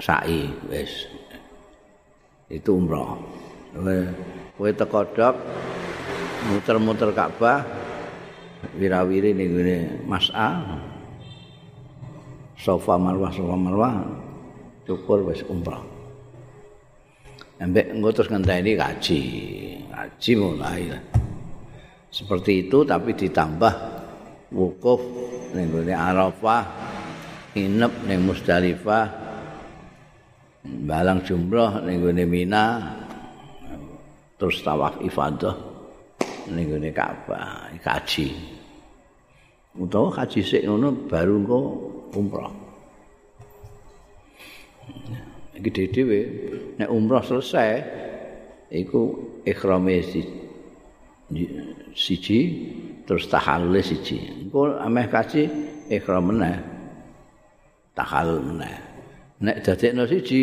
sa'i 0.00 0.48
wis. 0.68 1.08
Itu 2.50 2.80
umrah 2.80 3.16
kowe 4.58 4.70
teko 4.74 5.06
dok 5.14 5.34
muter-muter 6.50 7.14
Ka'bah 7.14 7.62
wirawiri 8.74 9.30
ning 9.32 9.48
ngene 9.54 9.76
Mas'a 10.04 10.80
Sofa 12.58 12.98
Marwah 13.00 13.30
Sofa 13.32 13.56
Marwah. 13.56 13.94
Cukur 14.84 15.22
wis 15.30 15.46
umrah 15.46 15.80
Ambek 17.60 17.92
engko 17.92 18.08
terus 18.16 18.32
ngenteni 18.32 18.72
kaji. 18.72 19.20
Kaji 19.92 20.32
mulai. 20.40 20.88
Seperti 22.08 22.66
itu 22.66 22.82
tapi 22.88 23.12
ditambah 23.12 23.74
wukuf 24.48 24.98
ning 25.52 25.68
gone 25.68 25.92
Arafah, 25.92 26.64
nginep 27.54 27.92
ning 28.06 28.20
Musdalifah, 28.26 29.06
balang 30.86 31.24
jumroh 31.26 31.82
ning 31.82 32.02
gone 32.02 32.24
Mina, 32.28 32.64
terus 34.38 34.62
tawaf 34.62 35.02
ifadah. 35.02 35.70
ning 36.50 36.66
gone 36.66 36.90
Ka'bah 36.90 37.70
kaji. 37.78 38.28
Utawa 39.78 40.10
kaji 40.10 40.40
sik 40.42 40.62
ngono 40.66 41.06
baru 41.06 41.34
engko 41.38 41.60
umrah. 42.18 42.52
Iki 45.54 45.70
dhewe 45.94 46.20
nek 46.80 46.90
umrah 46.90 47.22
selesai 47.22 47.70
iku 48.74 49.00
ikhrame 49.46 50.02
si, 50.02 50.26
siji 51.94 52.40
terus 53.06 53.30
tahallul 53.30 53.78
siji. 53.78 54.48
Engko 54.48 54.74
ameh 54.74 55.06
kaji 55.06 55.42
ikhram 55.86 56.34
meneh. 56.34 56.69
Tahallul 57.94 58.42
meneh. 58.42 58.76
Nek 59.40 59.64
dadekno 59.64 60.04
siji 60.04 60.42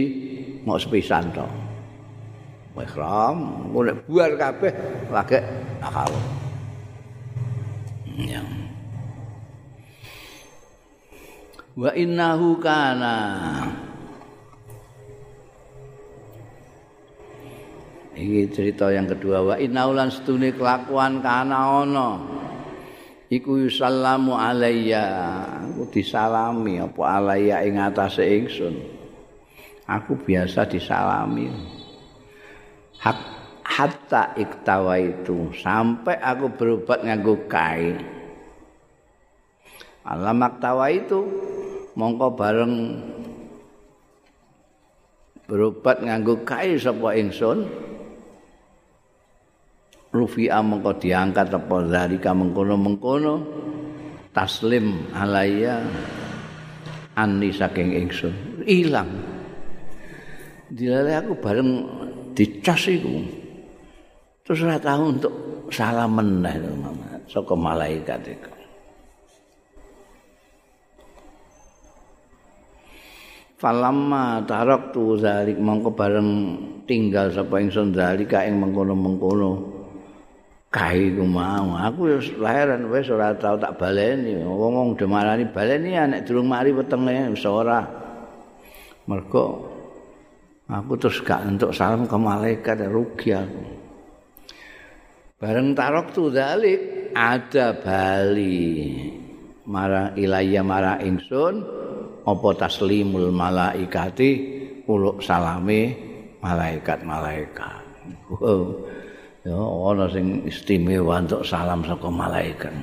mau 0.65 0.81
sepisan 0.81 1.29
to. 1.31 1.47
Ihram, 2.77 3.69
nek 3.73 4.05
buar 4.05 4.37
kabeh 4.37 4.73
lagi 5.09 5.41
akal. 5.81 6.13
Ya. 8.17 8.41
Wa 11.77 11.93
innahu 11.93 12.57
kana 12.61 13.17
Iki 18.17 18.49
cerita 18.49 18.89
yang 18.89 19.05
kedua 19.05 19.45
wa 19.45 19.55
innahu 19.61 19.93
lan 19.93 20.09
kelakuan 20.09 21.21
kana 21.21 21.85
ana 21.85 22.17
iku 23.29 23.61
yusallamu 23.61 24.33
alayya 24.33 25.05
disalami 25.91 26.79
apa 26.83 27.01
alayya 27.03 27.63
ing 27.63 27.79
atase 27.79 28.23
ingsun. 28.23 28.75
Aku 29.87 30.19
biasa 30.19 30.67
disalami. 30.67 31.47
Hak 32.99 33.19
hatta 33.63 34.33
iktawa 34.35 34.97
itu 34.99 35.53
sampai 35.59 36.17
aku 36.17 36.49
berobat 36.49 37.03
nganggo 37.05 37.35
kai 37.45 37.93
alam 40.07 40.39
aktawa 40.39 40.87
itu 40.87 41.19
mongko 41.99 42.27
bareng 42.39 42.73
berobat 45.51 45.99
nganggo 45.99 46.47
kai 46.47 46.79
sapa 46.79 47.11
ingsun. 47.19 47.67
Rufi'a 50.15 50.63
mongko 50.63 51.03
diangkat 51.03 51.51
apa 51.51 51.75
zalika 51.91 52.31
mengkono-mengkono 52.31 53.35
taslim 54.37 55.09
alaya 55.17 55.81
ani 57.17 57.49
saking 57.49 58.05
ingsun 58.05 58.61
ilang 58.69 59.09
dilale 60.69 61.17
aku 61.17 61.33
bareng 61.41 61.71
dicas 62.37 62.85
iku 62.85 63.47
Terus 64.47 64.63
ora 64.63 64.79
tahu 64.79 65.03
untuk 65.11 65.33
salah 65.75 66.07
meneh 66.07 66.55
saka 67.27 67.51
malaikat 67.51 68.31
itu. 68.31 68.51
Falamma 73.59 74.47
taraktu 74.47 75.19
zalik 75.19 75.59
mongko 75.59 75.91
bareng 75.91 76.29
tinggal 76.87 77.27
sapa 77.27 77.59
ingsun 77.59 77.91
zalika 77.91 78.47
ing 78.47 78.55
mengkono-mengkono. 78.55 79.76
Kae 80.67 81.15
ku 81.15 81.23
mau 81.23 81.79
aku 81.79 82.19
wis 82.19 82.27
lahiran 82.35 82.91
wis 82.91 83.07
ora 83.07 83.31
tau 83.35 83.55
tak 83.55 83.79
baleni. 83.79 84.35
Wong-wong 84.43 84.99
demarani 84.99 85.47
baleni 85.47 85.95
nek 85.95 86.27
durung 86.27 86.51
mari 86.51 86.75
wetenge 86.75 87.31
wis 87.31 87.45
ora. 87.47 87.81
Mergo 89.07 89.77
aku 90.67 90.99
terus 90.99 91.23
gak 91.23 91.47
entuk 91.47 91.71
salam 91.71 92.03
ke 92.03 92.17
malaikat 92.19 92.83
rugi 92.91 93.31
aku. 93.31 93.87
bareng 95.37 95.77
tarok 95.77 96.07
tu 96.17 96.33
dalik 96.33 97.13
ada 97.13 97.77
bali 97.77 98.97
marang 99.69 100.17
ilaya 100.17 100.65
marang 100.65 100.97
ingsun 100.97 101.61
apa 102.25 102.49
taslimul 102.57 103.29
malaikati 103.29 104.31
uluk 104.89 105.21
salame 105.21 105.93
malaikat-malaikat 106.41 107.85
oh, 108.33 108.81
ya 109.45 109.59
ana 109.59 110.07
sing 110.09 110.47
istimewa 110.47 111.21
untuk 111.21 111.45
salam 111.45 111.83
saka 111.85 112.07
malaikat. 112.09 112.73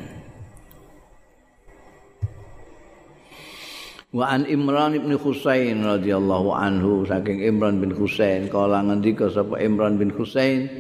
Wa 4.14 4.30
an 4.30 4.46
Imran 4.46 4.94
bin 4.94 5.18
Husain 5.18 5.82
radhiyallahu 5.82 6.54
anhu 6.54 7.02
saking 7.02 7.42
Imran 7.42 7.82
bin 7.82 7.90
Husain 7.90 8.46
kala 8.46 8.78
ngendika 8.86 9.26
sapa 9.26 9.58
Imran 9.58 9.98
bin 9.98 10.14
Husain 10.14 10.70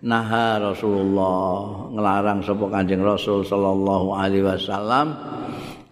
naha 0.00 0.56
Rasulullah 0.56 1.92
ngelarang 1.92 2.40
sapa 2.40 2.72
Kanjeng 2.72 3.04
Rasul 3.04 3.44
sallallahu 3.44 4.16
alaihi 4.16 4.48
wasallam 4.48 5.12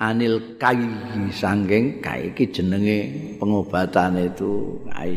anil 0.00 0.56
kai 0.56 0.80
saking 1.28 2.00
kai 2.00 2.32
iki 2.32 2.48
jenenge 2.48 2.98
pengobatan 3.36 4.24
itu 4.24 4.80
kai 4.88 5.12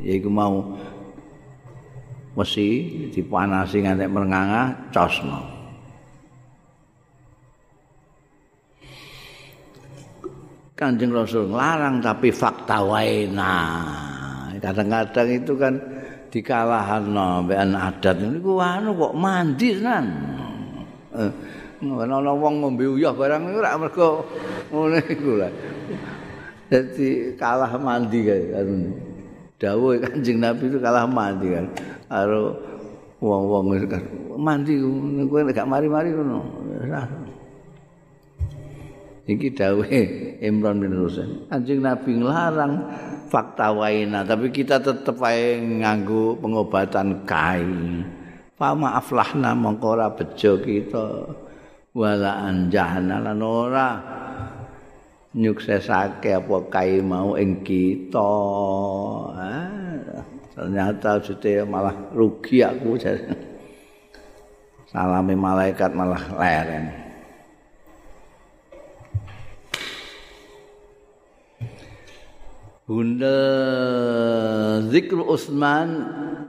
yaiku 0.00 0.32
mau 0.32 0.72
mesti 2.40 2.68
dipanasi 3.12 3.84
nganti 3.84 4.08
merenganga 4.08 4.88
cosno 4.88 5.60
Kanjeng 10.80 11.12
Rasul 11.12 11.52
ngelarang 11.52 12.00
tapi 12.00 12.32
fakta 12.32 12.80
waena. 12.80 13.52
Kadang-kadang 14.56 15.28
itu 15.28 15.52
kan 15.52 15.76
dikalahan 16.32 17.04
no, 17.04 17.44
bean 17.44 17.76
adat 17.76 18.16
ini 18.16 18.40
anu 18.40 18.96
kok 18.96 19.12
mandi 19.12 19.76
nan. 19.76 20.06
Eh, 21.20 21.32
ana 21.84 22.32
wong 22.32 22.64
ngombe 22.64 22.96
uyah 22.96 23.12
barang 23.12 23.52
iku 23.52 23.58
ora 23.60 23.76
mergo 23.76 24.08
ngene 24.72 25.00
iku 25.04 25.30
lah. 25.36 25.52
Dadi 26.72 27.36
kalah 27.36 27.76
mandi 27.76 28.18
kan 28.24 28.72
dawuh 29.60 30.00
Kanjeng 30.00 30.40
Nabi 30.40 30.64
itu 30.72 30.80
kalah 30.80 31.04
mandi 31.04 31.60
kan. 31.60 31.66
Karo 32.10 32.58
wong-wong 33.22 33.78
mandi 34.34 34.82
kowe 35.30 35.46
gak 35.46 35.70
mari-mari 35.70 36.10
ngono. 36.10 36.42
Iki 39.30 39.54
dawuhe 39.54 40.02
Imran 40.48 40.82
bin 40.82 40.96
Husain. 40.98 41.46
Anjing 41.54 41.86
Nabi 41.86 42.18
nglarang 42.18 42.74
fakta 43.30 43.70
waina, 43.70 44.26
tapi 44.26 44.50
kita 44.50 44.82
tetep 44.82 45.14
wae 45.22 45.62
nganggo 45.62 46.34
pengobatan 46.42 47.22
kai. 47.22 47.62
Fama 48.58 48.98
aflahna 48.98 49.54
mongko 49.54 49.86
ora 49.94 50.10
bejo 50.10 50.58
kita. 50.58 51.30
Wala 51.94 52.42
anjahna 52.46 53.22
lan 53.22 53.38
ora 53.42 53.88
nyuksesake 55.30 56.34
apa 56.34 56.56
kai 56.66 56.98
mau 56.98 57.38
ing 57.38 57.62
kita. 57.62 58.34
Ah, 59.30 59.79
ternyata 60.60 61.24
sudah 61.24 61.64
malah 61.64 61.96
rugi 62.12 62.60
aku 62.60 63.00
Salami 64.92 65.32
malaikat 65.32 65.96
malah 65.96 66.20
lereng. 66.36 66.90
Bunda 72.84 73.38
Zikru 74.90 75.24
Utsman 75.30 75.88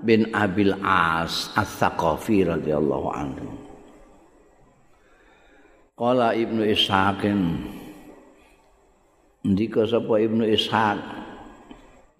bin 0.01 0.33
Abil 0.33 0.73
As 0.81 1.53
As-Saqafi 1.53 2.49
radhiyallahu 2.49 3.07
anhu. 3.13 3.47
Qala 5.95 6.33
Ibnu 6.33 6.65
Ishaqin 6.65 7.39
Ndika 9.45 9.85
sapa 9.85 10.17
Ibnu 10.17 10.49
Ishaq 10.49 11.20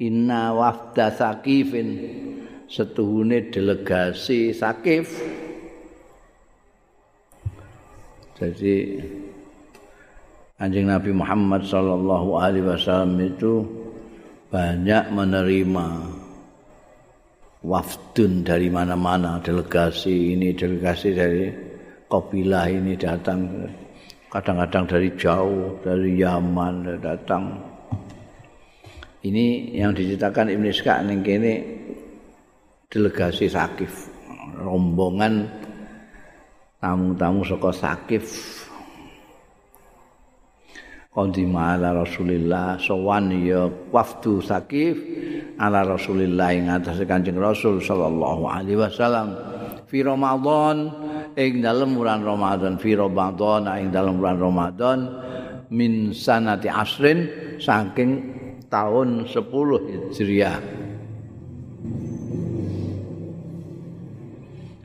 Inna 0.02 0.50
wafda 0.58 1.14
Saqifin. 1.14 1.90
Setuhune 2.66 3.54
delegasi 3.54 4.50
Saqif. 4.50 5.14
Jadi 8.42 8.98
Anjing 10.62 10.90
Nabi 10.90 11.10
Muhammad 11.10 11.66
sallallahu 11.66 12.38
alaihi 12.38 12.66
wasallam 12.66 13.18
itu 13.18 13.66
banyak 14.54 15.10
menerima 15.10 15.86
wafdun 17.66 18.46
dari 18.46 18.70
mana-mana. 18.70 19.42
Delegasi 19.42 20.38
ini 20.38 20.54
delegasi 20.54 21.18
dari 21.18 21.50
kabilah 22.06 22.66
ini 22.70 22.94
datang. 22.94 23.70
Kadang-kadang 24.30 24.86
dari 24.86 25.10
jauh 25.18 25.82
dari 25.82 26.22
Yaman 26.22 27.02
datang 27.02 27.58
ini 29.22 29.78
yang 29.78 29.94
diceritakan 29.94 30.50
Ibn 30.50 30.66
Iskak 30.66 31.06
ini 31.06 31.54
delegasi 32.90 33.48
Sakif 33.48 34.10
rombongan 34.58 35.46
tamu-tamu 36.82 37.46
saka 37.46 37.70
Sakif 37.70 38.26
qadima 41.12 41.76
ala 41.76 41.92
Rasulillah 42.02 42.80
sowan 42.80 43.36
ya 43.44 43.68
wafdu 43.68 44.40
sakif 44.40 44.96
ala 45.60 45.84
Rasulillah 45.84 46.56
ing 46.56 46.72
atas 46.72 47.04
Kanjeng 47.04 47.36
Rasul 47.38 47.84
sallallahu 47.84 48.48
alaihi 48.48 48.80
wasallam. 48.80 49.36
Fi 49.92 50.08
Ramadan 50.08 50.88
ing 51.36 51.60
dalem 51.60 52.00
bulan 52.00 52.24
Ramadan. 52.24 52.80
Fi 52.80 52.96
Ramadan 52.96 53.68
ing 53.76 53.92
dalem 53.92 54.24
bulan 54.24 54.40
Ramadan 54.40 55.00
min 55.68 56.16
sanati 56.16 56.72
asrin 56.72 57.28
saking 57.60 58.41
tahun 58.72 59.28
10 59.28 60.16
Hijriah. 60.16 60.58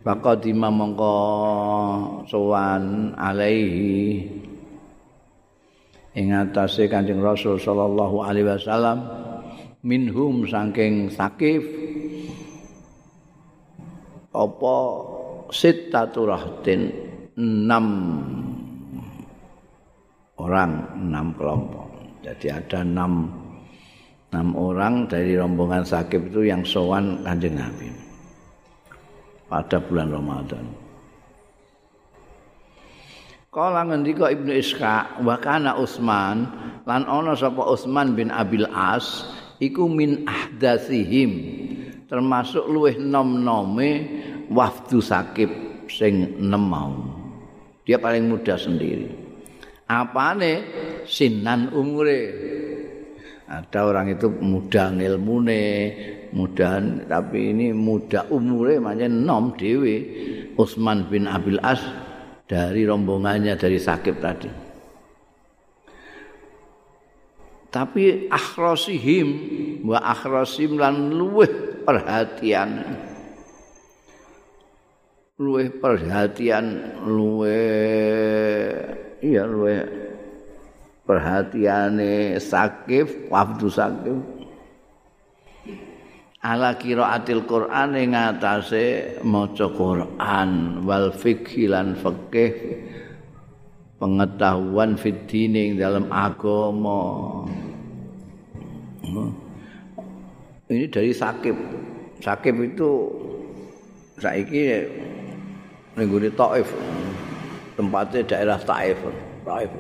Faqadima 0.03 0.69
mongko 0.71 1.15
sowan 2.27 3.15
alaihi. 3.15 4.27
Ing 6.17 6.33
atase 6.35 6.91
Kanjeng 6.91 7.23
Rasul 7.23 7.63
sallallahu 7.63 8.25
alaihi 8.25 8.49
wasallam 8.49 9.05
minhum 9.85 10.49
saking 10.49 11.13
sakif 11.13 11.63
apa 14.33 14.77
sittaturahtin 15.53 16.89
enam 17.37 17.87
orang 20.41 20.73
enam 20.97 21.37
kelompok. 21.37 21.89
Jadi 22.25 22.47
ada 22.49 22.81
enam 22.81 23.46
enam 24.33 24.55
orang 24.59 25.07
dari 25.07 25.39
rombongan 25.39 25.87
sakif 25.87 26.27
itu 26.31 26.47
yang 26.49 26.67
sowan 26.67 27.23
kanjeng 27.23 27.55
Nabi 27.57 27.89
pada 29.47 29.79
bulan 29.79 30.11
Ramadan. 30.11 30.67
Kala 33.57 33.89
ngendika 33.89 34.29
Ibnu 34.29 34.53
Iska 34.53 35.25
wa 35.25 35.41
kana 35.41 35.81
Utsman 35.81 36.45
lan 36.85 37.09
ana 37.09 37.33
sapa 37.33 37.65
Utsman 37.65 38.13
bin 38.13 38.29
Abil 38.29 38.69
As 38.69 39.25
iku 39.57 39.89
min 39.89 40.29
ahdatsihim 40.29 41.31
termasuk 42.05 42.69
luweh 42.69 43.01
nom-nome 43.01 43.91
wafdu 44.53 45.01
sakib 45.01 45.49
sing 45.89 46.37
nem 46.37 46.61
mau. 46.61 46.93
Dia 47.87 47.97
paling 48.03 48.27
muda 48.27 48.59
sendiri. 48.59 49.09
Apane 49.87 50.67
sinan 51.07 51.71
umure. 51.71 52.23
Ada 53.47 53.87
orang 53.87 54.11
itu 54.11 54.27
muda 54.27 54.91
ngilmune, 54.91 55.95
muda 56.35 56.83
tapi 57.07 57.55
ini 57.55 57.71
muda 57.71 58.27
umure 58.27 58.83
makanya 58.83 59.07
nom 59.07 59.55
dewe 59.55 60.03
Utsman 60.59 61.07
bin 61.07 61.31
Abil 61.31 61.63
As 61.63 61.79
dari 62.51 62.83
rombongannya 62.83 63.55
dari 63.55 63.79
sakit 63.79 64.17
tadi. 64.19 64.51
Tapi 67.71 68.27
akhrosihim 68.27 69.29
wa 69.87 70.03
akhrosim 70.03 70.75
lan 70.75 71.15
luweh 71.15 71.87
perhatian. 71.87 72.83
Luweh 75.39 75.71
perhatian, 75.71 76.99
luweh 77.07 78.81
iya 79.23 79.45
luweh 79.45 80.16
perhatiane 81.07 82.37
sakif, 82.43 83.31
wafdu 83.31 83.71
sakif 83.71 84.19
ala 86.47 86.79
qiraatil 86.79 87.43
Qur'an 87.47 87.99
ing 87.99 88.15
atase 88.15 89.19
maca 89.27 89.67
Qur'an 89.67 90.83
wal 90.87 91.11
fikhi 91.11 91.67
lan 91.67 91.99
fikih 91.99 92.53
pengetahuan 93.99 94.95
fitine 94.95 95.75
dalam 95.75 96.07
agama 96.13 97.43
ini 100.71 100.87
dari 100.87 101.11
sakib 101.11 101.59
sakib 102.23 102.55
itu 102.63 102.91
saiki 104.23 104.87
ning 105.97 106.13
gone 106.13 106.29
Taif. 106.33 106.69
Tempatnya 107.77 108.21
daerah 108.25 108.61
Taif. 108.61 109.01
Taif. 109.45 109.73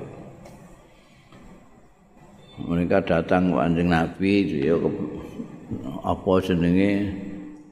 Mereka 2.57 3.05
datang 3.05 3.53
kanjeng 3.53 3.93
Nabi 3.93 4.65
ya 4.65 4.81
apa 6.01 6.33
jenenge 6.41 7.13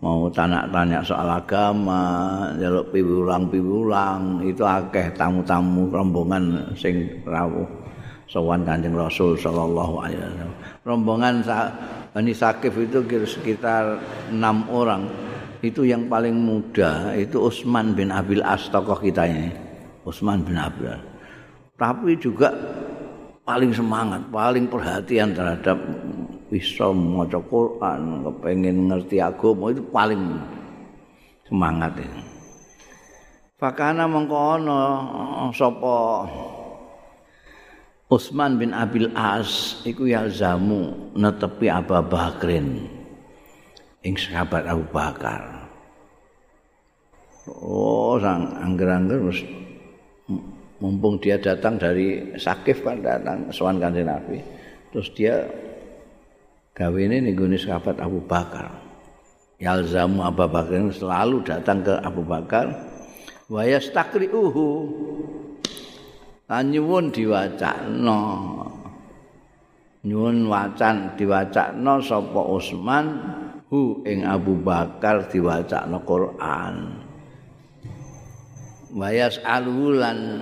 mau 0.05 0.29
tanya-tanya 0.29 1.01
soal 1.01 1.25
agama, 1.25 2.53
jaluk 2.61 2.93
piwulang-piwulang, 2.93 4.45
itu 4.45 4.61
akeh 4.61 5.09
tamu-tamu 5.17 5.89
rombongan 5.89 6.77
sing 6.77 7.25
rawuh 7.25 7.65
sowan 8.29 8.69
Kanjeng 8.69 8.93
Rasul 8.93 9.41
sallallahu 9.41 10.05
alaihi 10.05 10.21
wasallam. 10.21 10.53
Rombongan 10.85 11.35
Bani 12.13 12.33
Sakif 12.37 12.77
itu 12.77 13.01
kira 13.09 13.25
sekitar 13.25 13.97
enam 14.29 14.69
orang. 14.69 15.09
Itu 15.65 15.89
yang 15.89 16.13
paling 16.13 16.37
muda 16.37 17.17
itu 17.17 17.41
Utsman 17.41 17.97
bin 17.97 18.13
Abil 18.13 18.45
As 18.45 18.69
tokoh 18.69 19.01
kita 19.01 19.25
ini. 19.25 19.49
Utsman 20.05 20.45
bin 20.45 20.61
Abil. 20.61 20.93
Tapi 21.81 22.21
juga 22.21 22.53
paling 23.45 23.71
semangat, 23.77 24.25
paling 24.33 24.65
perhatian 24.67 25.37
terhadap 25.37 25.77
bisa 26.49 26.89
maca 26.91 27.39
Quran, 27.45 28.25
kepengen 28.25 28.89
ngerti 28.89 29.21
agama 29.21 29.71
itu 29.71 29.85
paling 29.93 30.23
semangat 31.45 31.93
ini. 32.01 32.23
Fakana 33.55 34.11
mengkono 34.11 34.81
sapa 35.55 36.27
Utsman 38.11 38.61
bin 38.61 38.77
Abil 38.77 39.09
As 39.17 39.81
iku 39.89 40.05
ya 40.05 40.29
zamu 40.29 41.13
netepi 41.17 41.73
Abu 41.73 41.97
Bakrin 42.05 42.85
ing 44.05 44.15
sahabat 44.21 44.69
Abu 44.69 44.85
Bakar. 44.93 45.65
Oh, 47.45 48.17
sang 48.21 48.57
angger-angger 48.57 49.21
mumpung 50.83 51.23
dia 51.23 51.39
datang 51.39 51.79
dari 51.79 52.35
Sakif 52.35 52.83
kan 52.83 52.99
datang 53.03 53.51
sowan 53.55 53.79
kanjeng 53.79 54.11
Nabi. 54.11 54.43
Terus 54.91 55.09
dia 55.15 55.47
gawe 56.75 56.99
ini 56.99 57.23
nih 57.23 57.59
sahabat 57.59 58.03
Abu 58.03 58.23
Bakar. 58.23 58.71
Yalzamu 59.63 60.27
Abu 60.27 60.47
Bakar 60.51 60.91
selalu 60.91 61.47
datang 61.47 61.83
ke 61.87 61.95
Abu 62.03 62.23
Bakar. 62.27 62.71
Wayas 63.47 63.93
uhu. 64.35 64.69
Lan 66.51 66.65
nyuwun 66.71 67.15
diwacana. 67.15 68.21
Nyuwun 70.05 70.47
wacan 70.53 71.17
diwacana 71.17 71.97
sapa 72.05 72.41
Utsman 72.45 73.07
hu 73.73 74.05
ing 74.05 74.29
Abu 74.29 74.59
Bakar 74.61 75.27
diwacana 75.33 75.99
Quran. 76.05 76.77
Wayas 78.95 79.43
alulan 79.43 80.39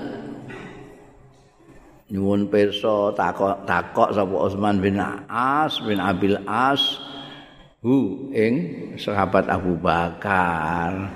nyuwun 2.13 2.53
pirsa 2.53 3.17
takok 3.17 3.65
takok 3.65 4.13
sapa 4.13 4.37
Utsman 4.37 4.85
bin 4.85 5.01
As 5.33 5.81
bin 5.81 5.97
Abil 5.97 6.37
As 6.45 7.01
hu 7.81 8.29
ing 8.37 8.55
sahabat 9.01 9.49
Abu 9.49 9.81
Bakar. 9.81 11.09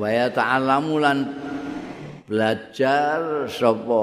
Wa 0.00 0.08
ya 0.08 0.32
ta'allamu 0.32 0.94
lan 0.96 1.18
belajar 2.24 3.44
sapa 3.52 4.02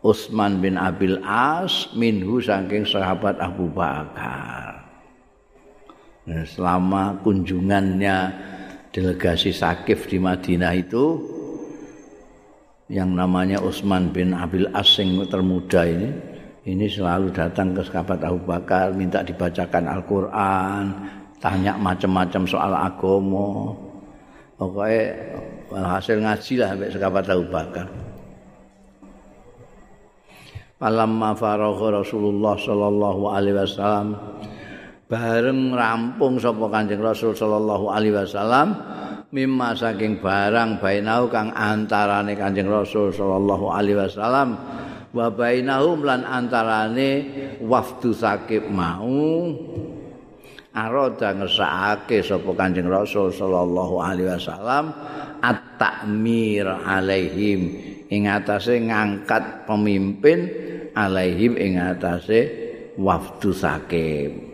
Utsman 0.00 0.64
bin 0.64 0.80
Abil 0.80 1.20
As 1.20 1.92
minhu 1.92 2.40
saking 2.40 2.88
sahabat 2.88 3.36
Abu 3.44 3.68
Bakar. 3.68 4.80
Nah, 6.24 6.40
selama 6.48 7.20
kunjungannya 7.20 8.32
delegasi 8.96 9.52
Sakif 9.52 10.08
di 10.08 10.16
Madinah 10.16 10.72
itu 10.72 11.20
yang 12.92 13.16
namanya 13.16 13.60
Utsman 13.64 14.12
bin 14.12 14.36
Abil 14.36 14.68
Asing 14.76 15.16
termuda 15.28 15.88
ini 15.88 16.12
ini 16.64 16.88
selalu 16.88 17.28
datang 17.28 17.76
ke 17.76 17.84
sahabat 17.84 18.24
Abu 18.24 18.40
Bakar 18.48 18.96
minta 18.96 19.20
dibacakan 19.20 19.84
Al-Qur'an, 19.84 20.84
tanya 21.36 21.76
macam-macam 21.76 22.42
soal 22.48 22.72
agama. 22.72 23.76
Pokoknya 24.56 25.12
hasil 25.76 26.24
ngaji 26.24 26.52
lah 26.56 26.68
sampai 26.72 26.88
sahabat 26.88 27.24
Abu 27.28 27.44
Bakar. 27.52 27.86
Falamma 30.80 31.36
faragha 31.36 32.00
Rasulullah 32.00 32.56
sallallahu 32.56 33.22
alaihi 33.28 33.56
wasallam 33.60 34.06
bareng 35.04 35.76
rampung 35.76 36.40
sapa 36.40 36.64
Kanjeng 36.72 37.04
Rasul 37.04 37.36
sallallahu 37.36 37.92
alaihi 37.92 38.16
wasallam 38.16 38.72
mimma 39.34 39.74
saking 39.74 40.22
barang 40.22 40.78
bainau 40.78 41.26
kang 41.26 41.50
antarane 41.50 42.38
Kanjeng 42.38 42.70
Rasul 42.70 43.10
sallallahu 43.10 43.66
alaihi 43.66 43.98
wasallam 43.98 44.54
wa 45.10 45.26
bainahum 45.34 46.06
lan 46.06 46.22
antarane 46.22 47.26
wafdu 47.58 48.14
sakib 48.14 48.70
mau 48.70 49.50
aroda 50.70 51.34
ngesake 51.34 52.22
sapa 52.22 52.46
Kanjeng 52.54 52.86
Rasul 52.86 53.34
sallallahu 53.34 53.98
alaihi 53.98 54.38
wasallam 54.38 54.94
at-ta'mir 55.42 56.70
alaihim 56.70 57.60
ing 58.06 58.30
atase 58.30 58.78
ngangkat 58.78 59.66
pemimpin 59.66 60.46
alaihim 60.94 61.58
ing 61.58 61.82
atase 61.82 62.54
wafdu 62.94 63.50
sakib 63.50 64.53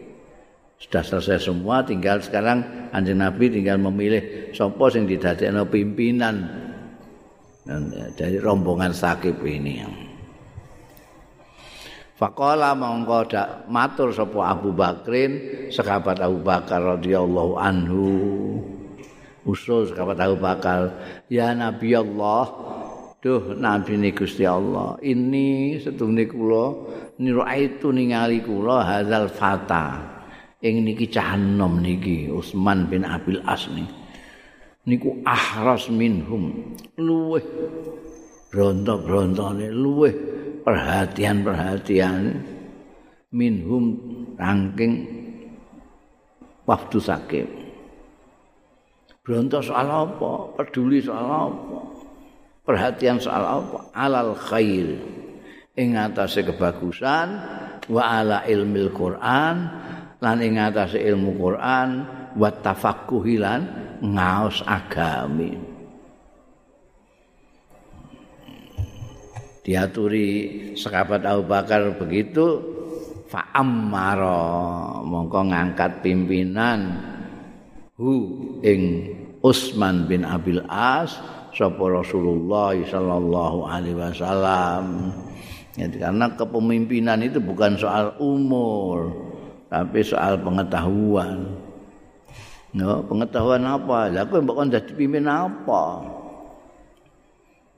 sudah 0.80 1.04
selesai 1.04 1.52
semua 1.52 1.84
tinggal 1.84 2.24
sekarang 2.24 2.88
anjing 2.88 3.20
Nabi 3.20 3.52
tinggal 3.52 3.76
memilih 3.76 4.48
sopo 4.56 4.88
sing 4.88 5.04
didadekno 5.04 5.68
pimpinan. 5.68 6.36
Dan 7.60 7.92
dari 8.16 8.40
rombongan 8.40 8.96
sakit 8.96 9.36
ini. 9.44 9.84
Fakola 12.16 12.72
mongko 12.72 13.28
matur 13.68 14.16
sopo 14.16 14.40
Abu 14.40 14.72
Bakrin 14.72 15.68
sahabat 15.68 16.24
Abu 16.24 16.40
Bakar 16.40 16.96
radhiyallahu 16.96 17.60
anhu. 17.60 18.08
Usul 19.44 19.92
sahabat 19.92 20.16
Abu 20.16 20.40
Bakar 20.40 20.96
ya 21.28 21.52
Nabi 21.52 21.92
Allah 21.92 22.44
Duh 23.20 23.52
Nabi 23.52 24.00
ni 24.00 24.16
Gusti 24.16 24.48
Allah 24.48 24.96
ini 25.04 25.76
setune 25.76 26.24
kula 26.24 26.72
niru 27.20 27.44
ningali 27.92 28.40
kula 28.40 28.80
hadzal 28.80 29.28
fata 29.28 30.19
ing 30.60 30.84
niki 30.84 31.08
cah 31.08 31.36
enom 31.36 31.80
niki 31.80 32.28
Utsman 32.28 32.88
bin 32.88 33.04
Abil 33.04 33.40
As 33.48 33.68
niku 34.84 35.20
ahras 35.24 35.88
minhum 35.92 36.76
luweh 36.96 37.44
bronto-brontone 38.48 39.68
luweh 39.72 40.14
perhatian-perhatian 40.64 42.44
minhum 43.32 43.84
rangking 44.36 45.04
waktu 46.64 46.98
sakit 47.00 47.48
bronto 49.30 49.62
soal 49.62 49.86
apa? 49.86 50.32
Peduli 50.58 50.98
soal 50.98 51.22
apa? 51.22 51.78
Perhatian 52.66 53.22
soal 53.22 53.62
apa? 53.62 53.78
Alal 53.94 54.34
khair. 54.34 54.98
Ing 55.78 55.94
atase 55.94 56.42
kebagusan 56.42 57.28
wa 57.86 58.02
ala 58.02 58.42
ilmil 58.50 58.90
Quran 58.90 59.70
lan 60.20 60.38
ing 60.44 60.60
atase 60.60 61.00
ilmu 61.00 61.36
Quran 61.40 61.88
wa 62.36 62.48
tafaqquhi 62.52 63.34
lan 63.40 63.60
ngaos 64.04 64.60
agami. 64.68 65.56
Diaturi 69.60 70.28
sahabat 70.76 71.24
Abu 71.24 71.44
Bakar 71.44 71.96
begitu 72.00 72.60
fa 73.28 73.52
ammara 73.52 75.00
mongko 75.04 75.52
ngangkat 75.52 76.00
pimpinan 76.00 76.96
hu 77.96 78.12
ing 78.64 79.12
Utsman 79.40 80.04
bin 80.04 80.24
Abil 80.24 80.60
As 80.68 81.16
sapa 81.56 81.80
Rasulullah 81.80 82.76
sallallahu 82.76 83.68
alaihi 83.68 83.96
wasallam. 83.96 85.12
Karena 85.76 86.28
kepemimpinan 86.36 87.24
itu 87.24 87.40
bukan 87.40 87.78
soal 87.80 88.12
umur 88.20 89.12
tapi 89.70 90.02
soal 90.02 90.34
pengetahuan. 90.42 91.46
No, 92.74 93.02
pengetahuan 93.06 93.62
apa? 93.66 94.10
Lah 94.10 94.26
kowe 94.26 94.42
mbok 94.42 94.56
kon 94.62 94.70
dadi 94.70 94.92
pimpin 94.94 95.26
apa? 95.26 95.82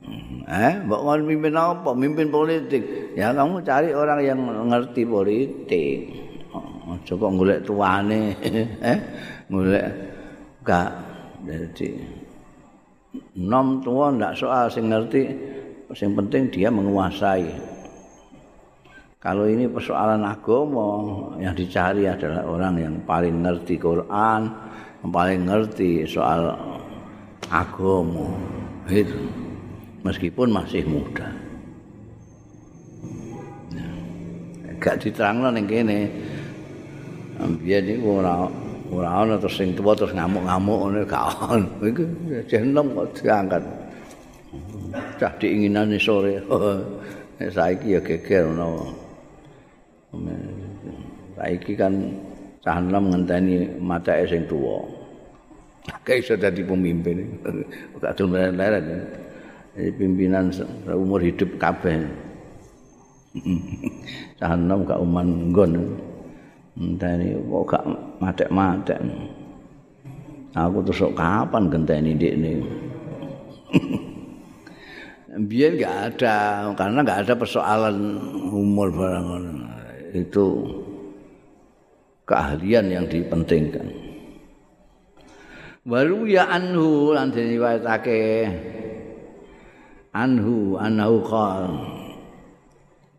Hmm, 0.01 0.41
eh, 0.49 0.73
mbok 0.85 1.01
kon 1.05 1.21
pimpin 1.29 1.53
apa? 1.53 1.89
Mimpin 1.93 2.33
politik. 2.33 3.13
Ya 3.13 3.29
kamu 3.33 3.61
cari 3.61 3.93
orang 3.93 4.19
yang 4.25 4.39
ngerti 4.41 5.05
politik. 5.05 5.99
Oh, 6.53 6.97
coba 7.07 7.25
golek 7.33 7.65
tuane, 7.65 8.37
eh, 8.91 8.99
golek 9.49 9.87
gak 10.61 10.91
jadi 11.41 11.89
nom 13.37 13.81
tua 13.81 14.13
ndak 14.13 14.37
soal 14.37 14.69
sing 14.69 14.89
ngerti, 14.89 15.21
sing 15.97 16.13
penting 16.13 16.49
dia 16.53 16.69
menguasai. 16.69 17.72
Kalau 19.23 19.47
ini 19.47 19.71
persoalan 19.71 20.19
agama 20.27 20.99
yang 21.39 21.55
dicari 21.55 22.03
adalah 22.11 22.43
orang 22.43 22.75
yang 22.75 22.95
paling 23.07 23.39
ngerti 23.39 23.79
Quran, 23.79 24.51
yang 24.99 25.11
paling 25.15 25.47
ngerti 25.47 26.03
soal 26.03 26.51
agama. 27.47 28.35
Itu 28.91 29.15
meskipun 30.03 30.51
masih 30.51 30.83
muda. 30.83 31.31
Gak 34.83 34.99
diterangno 34.99 35.55
ning 35.55 35.71
kene. 35.71 36.11
Biyen 37.63 37.95
iku 37.95 38.19
ora 38.19 38.43
ora 38.91 39.23
ana 39.23 39.39
terus 39.39 39.55
sing 39.55 39.71
tuwa 39.71 39.95
terus 39.95 40.11
ngamuk-ngamuk 40.11 40.77
ngono 40.83 40.99
gak 41.07 41.23
ono. 41.47 41.67
Iku 41.79 42.03
jenom 42.51 42.91
kok 42.91 43.23
diangkat. 43.23 43.63
Cah 45.15 45.31
diinginane 45.39 45.95
sore. 45.95 46.43
Saiki 47.55 47.95
ya 47.95 47.99
geger 48.03 48.51
ono 48.51 49.02
saiki 51.33 51.73
kan 51.73 51.93
cah 52.61 52.77
enom 52.79 53.11
ngenteni 53.11 53.67
matake 53.81 54.29
sing 54.29 54.45
tuwa 54.45 55.03
Kayak 56.03 56.19
iso 56.23 56.33
dadi 56.39 56.63
pemimpin. 56.63 57.43
Gak 57.99 58.15
dul 58.15 58.31
leren 58.31 59.03
pimpinan 59.75 60.47
umur 60.87 61.19
hidup 61.19 61.59
kabeh. 61.59 62.07
Sahanom 64.39 64.87
gak 64.87 65.03
uman 65.03 65.51
nggon. 65.51 65.71
Enteni 66.79 67.35
kok 67.35 67.63
gak 67.67 67.83
matek-matek. 68.23 68.99
Aku 70.53 70.79
terus 70.87 71.03
kapan 71.17 71.67
genteni 71.67 72.15
ndekne. 72.15 72.51
Biar 75.49 75.71
gak 75.81 75.95
ada, 76.13 76.69
karena 76.77 76.99
gak 77.01 77.25
ada 77.25 77.33
persoalan 77.33 77.97
umur 78.53 78.93
barang 78.93 79.62
itu 80.13 80.47
keahlian 82.29 82.87
yang 82.87 83.05
dipentingkan. 83.09 83.89
Waru 85.83 86.23
ya 86.31 86.47
anhu 86.47 87.11
lan 87.11 87.35
diriwayatake 87.35 88.47
anhu 90.15 90.79
anhu 90.79 91.15
qal 91.27 91.67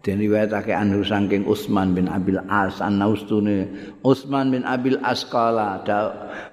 den 0.00 0.20
riwayatake 0.20 0.72
anhu 0.72 1.04
saking 1.04 1.44
Utsman 1.44 1.92
bin 1.92 2.08
Abil 2.08 2.40
As 2.48 2.80
anaustune 2.80 3.68
Utsman 4.00 4.48
bin 4.48 4.64
Abil 4.64 4.96
As 5.04 5.28
kala 5.28 5.84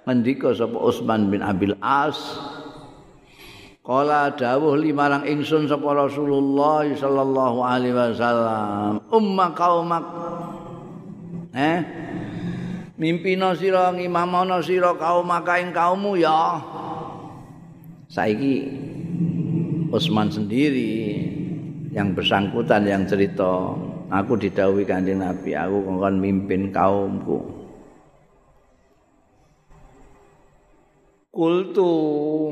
ngendika 0.04 0.52
sapa 0.52 0.76
Utsman 0.76 1.32
bin 1.32 1.40
Abil 1.40 1.76
As 1.80 2.20
kala 3.82 4.30
dawuh 4.38 4.78
limarang 4.78 5.26
ingsun 5.26 5.66
sapa 5.66 5.90
Rasulullah 5.98 6.86
sallallahu 6.86 7.60
alaihi 7.66 7.98
wasallam 7.98 9.02
umma 9.10 9.46
qaumak. 9.58 10.06
Eh? 11.52 11.80
Mimpina 13.02 13.58
sira 13.58 13.90
ngimamana 13.90 14.62
sira 14.62 14.94
kaum 14.94 15.26
makaing 15.26 15.74
kaummu 15.74 16.22
ya? 16.22 16.62
Saiki 18.06 18.70
Utsman 19.90 20.30
sendiri 20.30 21.18
yang 21.92 22.16
bersangkutan 22.16 22.88
yang 22.88 23.04
cerita 23.04 23.76
aku 24.08 24.40
didhawuhi 24.40 24.88
kanjeng 24.88 25.20
Nabi 25.20 25.52
aku 25.58 25.84
kon 25.84 26.16
mimpin 26.22 26.72
kaumku 26.72 27.61
Kultu 31.32 31.88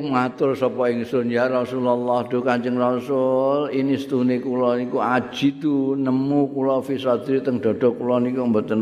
matur 0.08 0.56
sapa 0.56 0.88
ingsun 0.88 1.28
ya 1.28 1.52
Rasulullah 1.52 2.24
do 2.24 2.40
Kanjeng 2.40 2.80
Rasul 2.80 3.76
ini 3.76 4.00
stune 4.00 4.40
kula 4.40 4.80
niku 4.80 5.04
aji 5.04 5.60
tu 5.60 6.00
nemu 6.00 6.48
kula 6.56 6.80
fisadri 6.80 7.44
teng 7.44 7.60
dada 7.60 7.92
kula 7.92 8.24
niku 8.24 8.48
mboten 8.48 8.80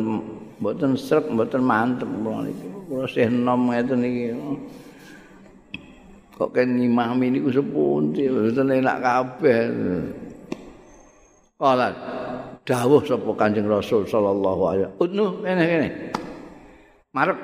mboten 0.61 0.93
srek 0.93 1.33
mboten 1.33 1.65
mantep 1.65 2.05
kula 2.05 2.45
niku. 2.45 2.67
Kula 2.85 3.09
sih 3.09 3.25
nom 3.25 3.73
ngeten 3.73 4.05
iki. 4.05 4.25
Kok 6.37 6.49
kan 6.53 6.77
ngimami 6.77 7.33
niku 7.33 7.49
sepundi 7.49 8.29
mboten 8.29 8.69
enak 8.77 8.97
kabeh. 9.01 9.61
Kala 11.57 11.89
dawuh 12.69 13.01
sapa 13.01 13.33
Kanjeng 13.33 13.65
Rasul 13.65 14.05
sallallahu 14.05 14.61
alaihi 14.61 14.93
wasallam. 14.93 15.01
Udnu 15.01 15.25
kene 15.41 15.63
kene. 15.65 15.89
Marek 17.17 17.39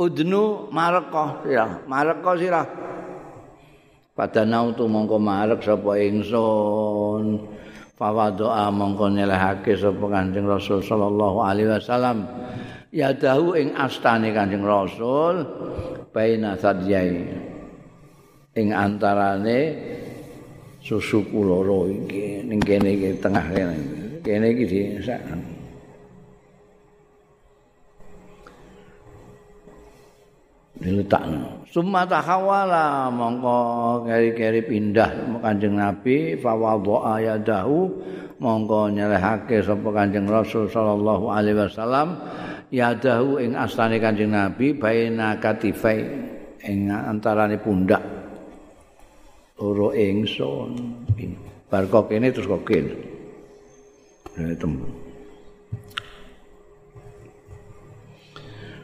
udnu 0.00 0.72
mareko 0.72 1.44
sira 1.44 1.84
mareko 1.84 2.32
sira 2.40 2.62
pada 4.20 4.44
nautu 4.44 4.84
mongko 4.84 5.16
marek 5.16 5.64
sapa 5.64 5.96
ingsun. 5.96 7.56
Fawadoa 7.96 8.68
mongko 8.68 9.12
nyelehake 9.12 9.76
sapa 9.76 10.04
Kanjeng 10.08 10.44
Rasul 10.44 10.84
sallallahu 10.84 11.40
alaihi 11.40 11.72
wasallam. 11.72 12.28
Ya 12.92 13.16
dahu 13.16 13.56
ing 13.56 13.72
astane 13.76 14.32
Kanjeng 14.36 14.60
Rasul 14.60 15.44
baina 16.12 16.52
sadyai. 16.60 17.16
Ing 18.60 18.68
antarane 18.76 19.58
susuku 20.84 21.40
loro 21.40 21.88
iki. 21.88 22.44
Ning 22.44 22.60
kene 22.60 22.92
iki 22.92 23.20
tengah 23.20 23.46
kene. 23.52 23.76
Kene 24.20 24.46
iki 24.52 25.00
diletakno 30.80 31.68
summa 31.68 32.08
tahawala 32.08 33.12
mongko 33.12 33.58
keri-keri 34.08 34.64
pindah 34.64 35.40
kanjeng 35.44 35.76
nabi 35.76 36.34
fawadha 36.40 37.20
ayadahu 37.20 37.86
mongko 38.40 38.88
nyelehake 38.90 39.60
sapa 39.60 39.88
kanjeng 39.92 40.24
rasul 40.24 40.66
sallallahu 40.66 41.28
alaihi 41.28 41.60
wasallam 41.60 42.16
yadahu 42.72 43.38
ing 43.38 43.52
astane 43.54 44.00
kanjeng 44.00 44.32
nabi 44.32 44.72
baina 44.72 45.36
katifai 45.36 46.30
ing 46.64 46.92
antarane 46.92 47.56
pundak. 47.60 48.02
Loro 49.60 49.92
ingsun. 49.92 50.72
Bar 51.70 51.86
kok 51.86 52.10
kene 52.10 52.34
terus 52.34 52.50
kok 52.50 52.66
kene 52.66 52.90
Suma 54.58 54.88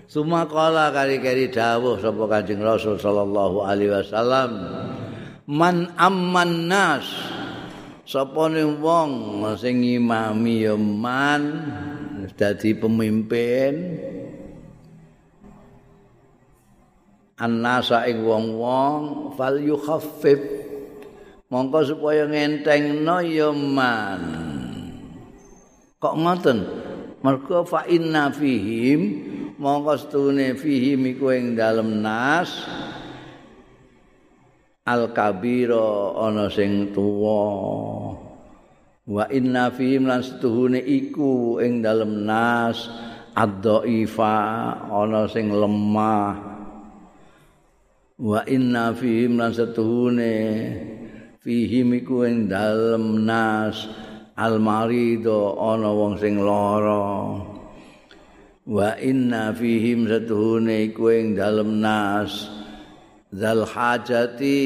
kala 0.07 0.95
kali-kali 0.95 1.51
dawuh 1.51 1.99
sapa 1.99 2.25
Kanjeng 2.31 2.63
Rasul 2.63 2.95
sallallahu 2.99 3.67
alaihi 3.67 3.91
wasallam 3.91 4.51
man 5.51 5.91
amman 5.99 6.71
nas 6.71 7.07
sapa 8.07 8.47
wong 8.55 9.43
sing 9.59 9.83
imami 9.83 10.63
ya 10.63 10.79
man 10.79 11.43
dadi 12.39 12.77
pemimpin 12.79 13.75
annasa 17.37 18.07
ing 18.09 18.23
wong-wong 18.25 19.35
fal 19.37 19.59
yukhaffif 19.59 20.41
mongko 21.53 21.95
supaya 21.95 22.27
ngentengno 22.27 23.19
ya 23.23 23.51
man. 23.53 24.23
Kok 25.97 26.15
ngoten? 26.17 26.59
Mergo 27.25 27.65
fa 27.65 27.89
inna 27.89 28.31
fihim 28.31 29.35
mongko 29.57 29.95
stune 29.97 30.53
fihim 30.57 31.09
iku 31.17 31.33
ing 31.33 31.57
dalem 31.57 32.05
nas. 32.05 32.53
Al 34.87 35.11
kabira 35.11 36.15
ana 36.15 36.47
sing 36.53 36.95
tuwa. 36.95 37.43
Wa 39.07 39.25
inna 39.31 39.71
fihim 39.75 40.07
lan 40.07 40.23
setuhune 40.23 40.79
iku 40.79 41.59
ing 41.59 41.83
dalem 41.83 42.23
nas. 42.29 42.87
Ad-dhaifa 43.37 44.37
ana 44.89 45.27
sing 45.27 45.51
lemah. 45.53 46.33
Wa 48.17 48.41
inna 48.49 48.97
fihim 48.97 49.37
lan 49.41 49.53
setuhune 49.53 50.35
fihi 51.43 51.83
miku 51.83 52.23
ing 52.29 52.47
dalem 52.47 53.27
nas. 53.27 53.89
Almarido 54.37 55.57
ana 55.57 55.89
wong 55.97 56.21
sing 56.21 56.37
lara 56.37 57.56
wa 58.67 58.99
inna 58.99 59.55
fihim 59.55 60.11
satuhune 60.11 60.91
iku 60.91 61.15
ing 61.15 61.39
dalem 61.39 61.79
nas. 61.79 62.51
Zal 63.31 63.63
hajati 63.67 64.59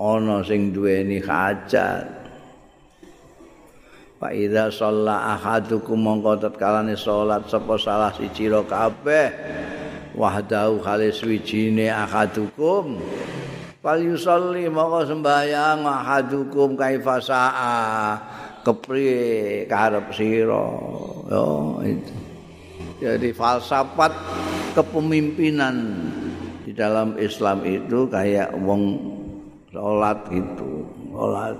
ana 0.00 0.40
sing 0.44 0.72
duweni 0.72 1.20
hajat. 1.20 2.08
Fa 4.16 4.32
idza 4.32 4.72
shalla 4.72 5.36
ahadukum 5.36 6.00
mongko 6.00 6.40
tatkalane 6.40 6.96
salat 6.96 7.44
sapa 7.52 7.76
salah 7.76 8.12
siji 8.16 8.48
ro 8.48 8.64
kabeh. 8.64 9.28
Wahdahu 10.16 10.80
khalis 10.80 11.20
wijine 11.20 11.92
ahadukum. 11.92 12.96
Fal 13.84 14.00
yusalli 14.00 14.64
maka 14.72 15.12
sembahyang 15.12 15.84
ahadukum 15.84 16.72
kaifa 16.80 17.20
sa'a. 17.20 17.76
Kepriye 18.64 19.68
karep 19.68 20.08
sira. 20.16 20.64
Yo 21.28 21.84
itu. 21.84 22.25
Jadi 22.96 23.28
falsafat 23.36 24.12
kepemimpinan 24.72 25.76
di 26.64 26.72
dalam 26.72 27.20
Islam 27.20 27.60
itu 27.68 28.08
kayak 28.08 28.56
wong 28.64 28.96
salat 29.68 30.18
gitu. 30.32 30.88
Salat 31.12 31.56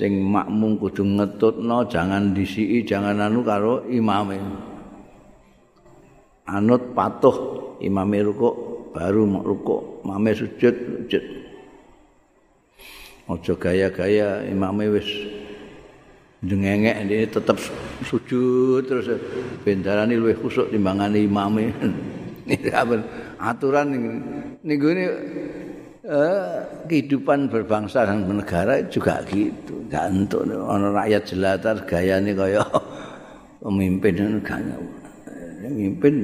sing 0.00 0.24
makmum 0.24 0.80
kudu 0.80 1.04
ngetutno 1.04 1.84
jangan 1.90 2.32
disiki 2.32 2.86
jangan 2.86 3.20
anu 3.20 3.42
karo 3.42 3.84
imame. 3.90 4.38
Anut 6.46 6.94
patuh 6.94 7.36
imame 7.82 8.22
rukuk 8.22 8.54
baru 8.94 9.22
rukuk 9.42 10.02
mame 10.02 10.34
sujud 10.34 10.74
sujud 11.06 11.24
ojo 13.30 13.54
gaya-gaya 13.54 14.42
imame 14.50 14.90
wis 14.90 15.06
jengengek 16.40 16.96
ini 17.04 17.28
tetap 17.28 17.60
sujud 18.04 18.84
terus 18.88 19.12
bendarane 19.60 20.16
luwih 20.16 20.36
khusuk 20.36 20.72
timbangane 20.72 21.20
imame. 21.24 21.72
Aturan 23.40 23.88
niku 24.60 24.86
ini 24.92 25.04
eh, 26.04 26.56
kehidupan 26.84 27.48
berbangsa 27.48 28.04
dan 28.04 28.26
bernegara 28.26 28.84
juga 28.90 29.22
gitu. 29.28 29.86
Gak 29.88 30.10
untuk 30.12 30.44
ono 30.44 30.92
rakyat 30.92 31.22
jelata 31.24 31.70
gayane 31.86 32.34
kaya 32.34 32.64
pemimpin 33.62 34.42
kan 34.44 34.64
pemimpin 35.60 36.14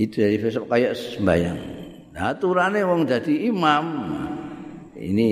itu 0.00 0.24
dari 0.24 0.36
besok 0.40 0.66
kayak 0.66 0.96
sembahyang. 0.96 1.58
Nah, 2.12 2.32
aturannya 2.32 2.84
wong 2.84 3.08
jadi 3.08 3.48
imam. 3.48 3.84
Ini 4.96 5.28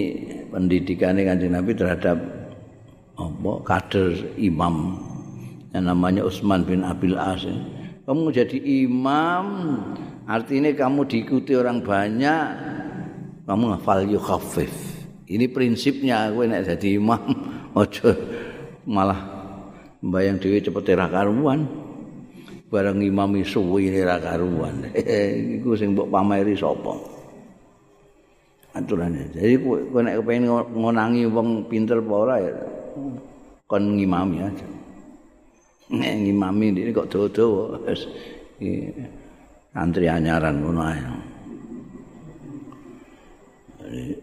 pendidikannya 0.50 1.22
kanjeng 1.24 1.54
Nabi 1.54 1.72
terhadap 1.78 2.39
apa? 3.20 3.52
Kader 3.68 4.38
imam 4.40 4.96
yang 5.76 5.84
namanya 5.84 6.24
Utsman 6.24 6.64
bin 6.64 6.80
Abil 6.80 7.20
As. 7.20 7.44
Kamu 8.08 8.32
jadi 8.32 8.56
imam 8.88 9.44
artinya 10.24 10.72
kamu 10.72 11.04
diikuti 11.04 11.52
orang 11.52 11.84
banyak 11.84 12.46
kamu 13.44 13.64
hafal 13.76 14.06
yukhafif 14.08 14.90
ini 15.30 15.46
prinsipnya 15.46 16.26
gue 16.34 16.50
nek 16.50 16.66
jadi 16.74 16.98
imam. 16.98 17.22
Ojo 17.80 18.10
malah 18.90 19.22
bayang 20.02 20.42
dewi 20.42 20.58
cepet 20.58 20.98
ra 20.98 21.06
karuan. 21.06 21.70
Bareng 22.66 22.98
imam 22.98 23.38
suwi 23.46 23.94
ra 24.02 24.18
karuan. 24.18 24.90
Iku 25.62 25.78
sing 25.78 25.94
mbok 25.94 26.10
pameri 26.10 26.58
sapa? 26.58 26.98
Aturane 28.74 29.30
jadi 29.30 29.54
kowe 29.62 30.02
nek 30.02 30.22
kepengin 30.22 30.50
ngonangi 30.50 31.26
wong 31.30 31.66
pinter 31.66 31.98
apa 32.02 32.14
ora 32.14 32.36
ya 32.38 32.54
kon 33.70 33.84
ngimami 33.98 34.36
aja 34.42 34.66
nek 35.90 36.12
ngimami 36.22 36.66
ini 36.70 36.90
kok 36.94 37.10
dodo 37.10 37.78
wis 37.86 38.06
antri 39.74 40.06
anyaran 40.06 40.62
ngono 40.62 40.82
ae 40.86 41.02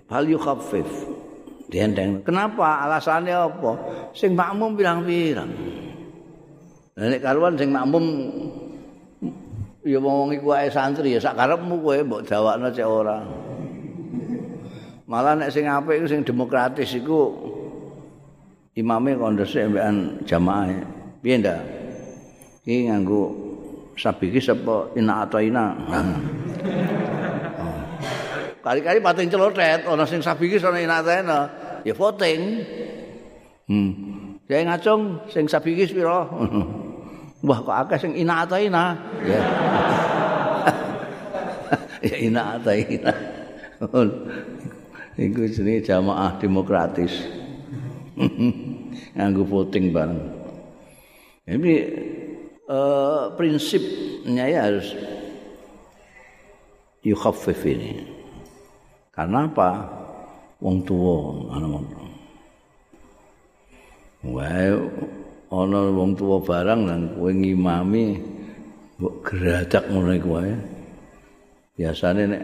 Hal 0.08 0.24
yukhaffif 0.32 0.88
diendeng. 1.68 2.24
Kenapa? 2.24 2.88
Alasannya 2.88 3.36
apa? 3.36 3.72
Sing 4.16 4.32
makmum 4.32 4.80
bilang-bilang. 4.80 5.52
Nek 6.96 7.20
karuan 7.20 7.60
sing 7.60 7.76
makmum 7.76 8.32
ya 9.84 10.00
wong 10.00 10.34
iku 10.34 10.56
ae 10.56 10.72
santri 10.72 11.16
ya 11.16 11.20
sak 11.20 11.36
karepmu 11.36 11.84
kowe 11.84 12.00
mbok 12.00 12.24
jawabno 12.24 12.72
cek 12.72 12.88
ora. 12.88 13.20
Malah 15.08 15.36
nek 15.36 15.52
sing 15.52 15.68
apik 15.68 16.00
iku 16.00 16.08
sing 16.08 16.22
demokratis 16.24 16.96
iku 16.96 17.32
imame 18.78 19.18
kok 19.18 19.34
ndesek 19.34 19.74
mbekan 19.74 20.22
jamaah. 20.30 20.70
Piye 21.26 21.36
ndak? 21.42 21.60
Iki 22.62 22.94
nganggo 22.94 23.34
sabiki 23.98 24.38
apa 24.38 24.94
ina 24.94 25.26
atau 25.26 25.42
ina. 25.42 25.66
Kali-kali 28.62 29.00
pating 29.02 29.32
celotet, 29.34 29.88
ana 29.88 30.06
sing 30.06 30.22
sabiki 30.22 30.62
ana 30.62 30.78
inatena. 30.78 31.40
Ya 31.82 31.98
voting. 31.98 32.42
Hmm. 33.68 33.92
Saya 34.46 34.64
ngacung 34.64 35.26
sing 35.34 35.50
sabiki 35.50 35.90
pira? 35.90 36.30
Wah 37.48 37.60
kok 37.62 37.78
akeh 37.86 37.98
sing 37.98 38.14
ina 38.14 38.46
atau 38.46 38.60
ina. 38.62 38.94
Ya 39.26 39.42
ina 42.28 42.62
atau 42.62 42.76
ina. 42.78 43.14
Iku 45.18 45.50
jenenge 45.50 45.82
jamaah 45.82 46.38
demokratis. 46.38 47.26
Nganggo 49.16 49.44
voting 49.46 49.94
bareng. 49.94 50.22
Ini 51.48 51.74
uh, 52.68 53.32
prinsipnya 53.38 54.46
ya 54.50 54.60
harus 54.68 54.92
yukhaffif 57.06 57.62
ini. 57.64 58.04
Karena 59.14 59.48
apa? 59.48 59.70
Wong 60.60 60.82
tuwa 60.84 61.16
ana. 61.54 61.80
Wae 64.28 64.74
ana 65.48 65.80
wong 65.94 66.12
tuwa 66.18 66.42
barang 66.42 66.82
lan 66.90 67.02
kowe 67.16 67.32
ngimami 67.32 68.20
mbok 68.98 69.16
geradak 69.24 69.86
ngono 69.88 70.12
iku 70.18 70.30
wae. 70.36 70.54
Biasane 71.78 72.22
nek 72.26 72.44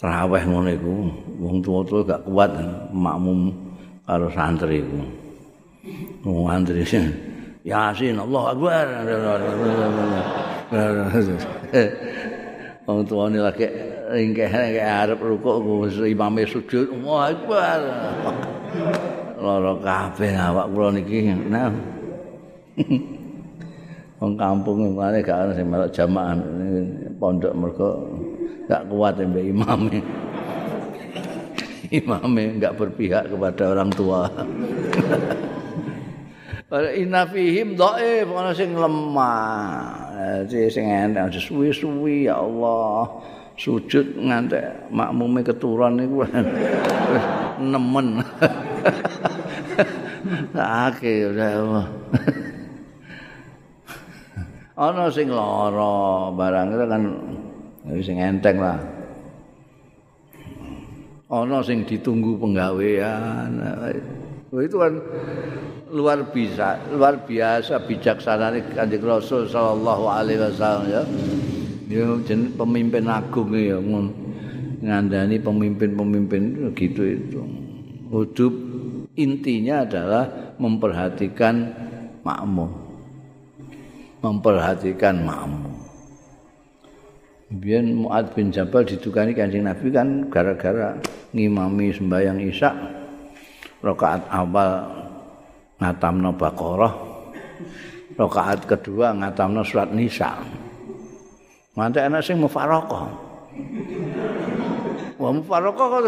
traweh 0.00 0.42
ngono 0.48 0.68
iku 0.72 0.92
wong 1.38 1.56
tuwa-tuwa 1.60 2.00
gak 2.08 2.22
kuat 2.24 2.50
makmum 2.90 3.65
karo 4.06 4.30
santri 4.30 4.80
iku. 4.80 5.02
Wong 6.22 6.46
santri. 6.46 6.82
Yasin 7.70 8.22
Allah 8.22 8.42
Akbar. 8.54 8.86
Wong 12.86 13.02
tuwane 13.02 13.42
lagi 13.42 13.66
ringkeh 14.14 14.46
nek 14.46 14.78
arep 14.78 15.18
rukuk 15.18 15.58
wis 15.82 15.98
imame 15.98 16.46
sujud. 16.46 16.94
Allahu 16.94 17.18
akbar. 17.18 17.80
Lara 19.42 19.74
kabeh 19.82 20.32
awak 20.38 20.66
kula 20.70 20.88
niki 20.94 21.34
nah. 21.50 21.74
Wong 24.22 24.32
kampung 24.38 24.94
ngene 24.94 25.18
gak 25.26 25.38
ana 25.44 25.52
sing 25.52 25.66
melok 25.66 25.90
jamaah 25.90 26.38
pondok 27.18 27.52
mergo 27.58 27.90
gak 28.70 28.86
kuat 28.88 29.18
mbek 29.18 29.50
imame 29.50 29.98
imame 31.90 32.58
gak 32.58 32.76
berpihak 32.78 33.30
kepada 33.30 33.74
orang 33.74 33.90
tua 33.94 34.26
Inna 36.66 37.22
fihim 37.30 37.78
dhaif 37.78 38.26
ana 38.26 38.50
sing 38.50 38.74
lemah. 38.74 40.42
sing 40.50 40.90
enak 40.90 41.30
suwi-suwi 41.30 42.26
ya 42.26 42.42
Allah. 42.42 43.22
sujud 43.56 44.20
ngantek 44.20 44.92
makmume 44.92 45.40
keturunan 45.40 45.96
niku 45.96 46.28
nemen. 47.72 48.20
Ake 50.84 51.32
udah. 51.32 51.88
Ana 54.76 55.08
sing 55.08 55.32
lara 55.32 56.28
barang 56.36 56.68
kan 56.68 57.02
sing 58.04 58.20
enteng 58.20 58.60
lah. 58.60 58.76
Ana 61.26 61.58
sing 61.62 61.82
ditunggu 61.82 62.38
penggawean. 62.38 63.50
Itu 64.54 64.78
kan 64.78 64.94
luar 65.90 66.30
biasa, 66.30 66.94
luar 66.94 67.26
biasa 67.26 67.82
bijaksana 67.82 68.54
Kanjeng 68.74 69.02
Rasul 69.02 69.50
sallallahu 69.50 70.04
alaihi 70.06 70.38
wasallam 70.38 70.86
ya. 70.86 71.02
ya 71.90 72.06
pemimpin 72.58 73.06
agung 73.06 73.54
ya 73.54 73.78
ngandani 74.82 75.38
pemimpin-pemimpin 75.40 76.74
gitu 76.76 77.02
itu 77.06 77.40
hidup 78.12 78.54
intinya 79.16 79.86
adalah 79.86 80.24
memperhatikan 80.60 81.72
makmum 82.20 82.70
memperhatikan 84.20 85.24
makmum 85.24 85.75
Biar 87.46 87.86
Mu'ad 87.86 88.34
bin 88.34 88.50
Jabal 88.50 88.82
ditukani 88.82 89.30
kanjeng 89.30 89.70
Nabi 89.70 89.86
kan 89.94 90.26
gara-gara 90.26 90.98
ngimami 91.30 91.94
sembahyang 91.94 92.42
Isya 92.42 92.70
rakaat 93.86 94.26
awal 94.34 94.82
ngatamno 95.78 96.34
Baqarah 96.34 96.94
rakaat 98.18 98.66
kedua 98.66 99.14
ngatamno 99.14 99.62
surat 99.62 99.94
Nisa 99.94 100.42
Mantek 101.76 102.08
ana 102.08 102.24
sing 102.24 102.40
mufarokoh. 102.40 103.04
Wah 105.20 105.32
mufarokoh 105.32 105.86
kok 105.92 106.04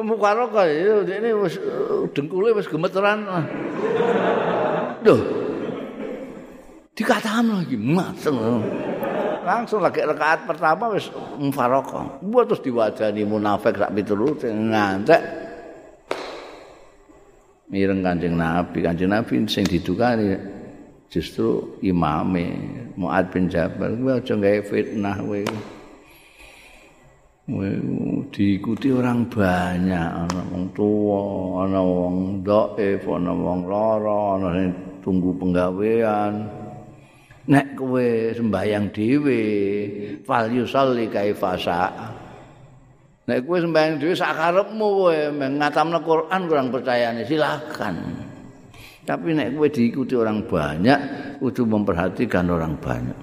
mufarokoh 0.00 0.64
ini 1.04 1.36
wis 1.36 1.60
dengkule 2.16 2.56
wis 2.56 2.64
gemeteran. 2.64 3.28
Duh. 5.04 5.20
Dikatakan 6.96 7.60
lagi 7.60 7.76
mateng. 7.76 8.64
Langsung 9.46 9.78
lagi 9.78 10.02
rekaat 10.02 10.42
pertama 10.42 10.90
wis 10.90 11.06
mufarokoh. 11.38 12.18
Buat 12.18 12.50
terus 12.50 12.66
diwajani 12.66 13.22
munafik 13.22 13.78
sak 13.78 13.94
piturut 13.94 14.42
ngantek. 14.42 15.22
Mireng 17.70 18.02
Kanjeng 18.02 18.34
Nabi, 18.34 18.82
Kanjeng 18.82 19.14
Nabi 19.14 19.46
sing 19.46 19.62
didukani 19.62 20.34
justru 21.06 21.78
imame 21.78 22.58
Muad 22.98 23.30
bin 23.30 23.46
Jabal. 23.46 23.94
Kowe 23.94 24.18
aja 24.18 24.34
gawe 24.34 24.60
fitnah 24.66 25.14
kowe. 25.22 25.42
Diikuti 28.34 28.90
orang 28.90 29.30
banyak. 29.30 30.10
Ana 30.26 30.42
wong 30.50 30.64
tua 30.74 31.22
ana 31.62 31.80
wong 31.86 32.42
dhaif 32.42 33.06
ana 33.06 33.30
wong 33.30 33.70
lara 33.70 34.42
ana 34.42 34.48
sing 34.58 34.68
tunggu 35.06 35.30
penggawean 35.38 36.65
nek 37.46 37.78
kowe 37.78 38.34
sembahyang 38.34 38.90
dhewe 38.90 39.40
fal 40.26 40.50
yusalli 40.50 41.06
kaifasa 41.06 41.90
nek 43.30 43.38
kowe 43.46 43.58
sembahyang 43.62 44.02
dhewe 44.02 44.14
sak 44.18 44.34
karepmu 44.34 44.86
kowe 44.86 45.18
ngatamno 45.34 45.98
Quran 46.02 46.40
kurang 46.50 46.68
percayane 46.74 47.22
silakan 47.22 47.96
tapi 49.06 49.30
nek 49.34 49.54
kowe 49.54 49.68
diikuti 49.70 50.14
orang 50.18 50.42
banyak 50.42 51.00
kudu 51.38 51.62
memperhatikan 51.62 52.50
orang 52.50 52.74
banyak 52.82 53.18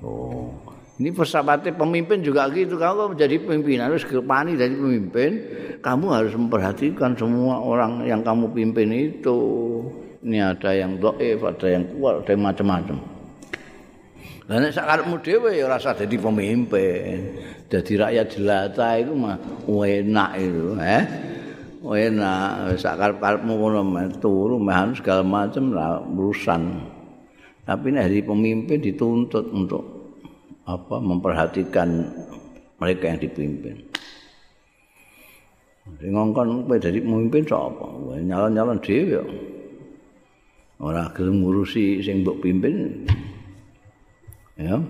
oh 0.00 0.70
ini 1.00 1.16
persahabatan 1.16 1.80
pemimpin 1.80 2.20
juga 2.20 2.44
gitu. 2.52 2.76
Kalau 2.76 3.08
menjadi 3.08 3.40
pemimpin 3.40 3.80
harus 3.80 4.04
kepani 4.04 4.52
dari 4.52 4.76
pemimpin, 4.76 5.30
kamu 5.80 6.06
harus 6.12 6.36
memperhatikan 6.36 7.16
semua 7.16 7.56
orang 7.56 8.04
yang 8.04 8.20
kamu 8.20 8.52
pimpin 8.52 8.92
itu. 8.92 9.40
Ini 10.20 10.36
ada 10.52 10.70
yang 10.76 11.00
doif, 11.00 11.40
ada 11.40 11.64
yang 11.64 11.84
kuat, 11.96 12.24
ada 12.24 12.30
yang 12.36 12.44
macam-macam. 12.44 12.96
Dan 14.44 14.68
sakarepmu 14.68 15.22
dhewe 15.24 15.56
ya 15.56 15.70
rasa 15.70 15.96
jadi 15.96 16.18
pemimpin. 16.20 17.38
Jadi 17.70 17.92
rakyat 17.96 18.26
jelata 18.34 18.98
itu 19.00 19.14
mah 19.16 19.38
enak 19.70 20.30
itu, 20.36 20.76
eh. 20.76 21.04
Enak 21.80 22.76
sakarep-karepmu 22.76 23.52
ngono 23.56 23.80
turu 24.20 24.60
meh 24.60 24.76
segala 24.92 25.24
macam 25.24 25.72
lah 25.72 26.04
urusan. 26.04 26.82
Tapi 27.64 27.86
nek 27.88 28.12
jadi 28.12 28.20
pemimpin 28.26 28.82
dituntut 28.82 29.48
untuk 29.54 29.84
apa 30.68 31.00
memperhatikan 31.00 31.88
mereka 32.76 33.08
yang 33.08 33.20
dipimpin. 33.22 33.76
Sing 35.96 36.12
ngongkon 36.12 36.68
dadi 36.76 37.00
pemimpin 37.00 37.42
sapa? 37.48 37.88
Nyalon-nyalon 38.20 38.78
dhewe. 38.84 39.22
Ora 40.80 41.12
gelem 41.12 41.44
ngurusi 41.44 42.00
sing 42.00 42.24
mbok 42.24 42.40
pimpin. 42.40 43.04
Ya. 44.56 44.80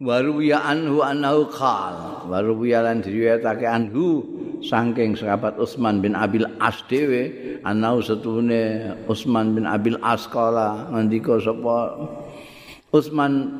Waru 0.00 0.38
anhu 0.54 1.02
annahu 1.02 1.50
qal. 1.50 2.24
Waru 2.30 2.54
lan 2.62 3.02
diriwayatake 3.02 3.66
anhu 3.66 4.22
saking 4.62 5.18
sahabat 5.18 5.58
Utsman 5.58 5.98
bin 5.98 6.14
Abil 6.14 6.46
As 6.62 6.80
dhewe 6.86 7.58
annahu 7.66 8.00
setune 8.00 8.94
Utsman 9.10 9.52
bin 9.58 9.66
Abil 9.66 9.98
As 10.00 10.30
kala 10.30 10.88
ngendika 10.94 11.42
sapa 11.42 11.96
Utsman 12.94 13.50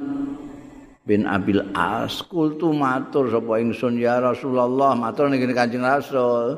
bin 1.09 1.27
Abil 1.27 1.61
As 1.75 2.23
kultu 2.23 2.71
matur 2.71 3.33
sapa 3.33 3.59
ingsun 3.59 3.99
ya 3.99 4.21
Rasulullah 4.23 4.95
matur 4.95 5.33
ning 5.33 5.43
Kanjeng 5.51 5.83
Rasul 5.83 6.57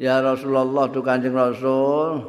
ya 0.00 0.22
Rasulullah 0.24 0.88
tu 0.88 1.02
Kanjeng 1.04 1.36
Rasul 1.36 2.24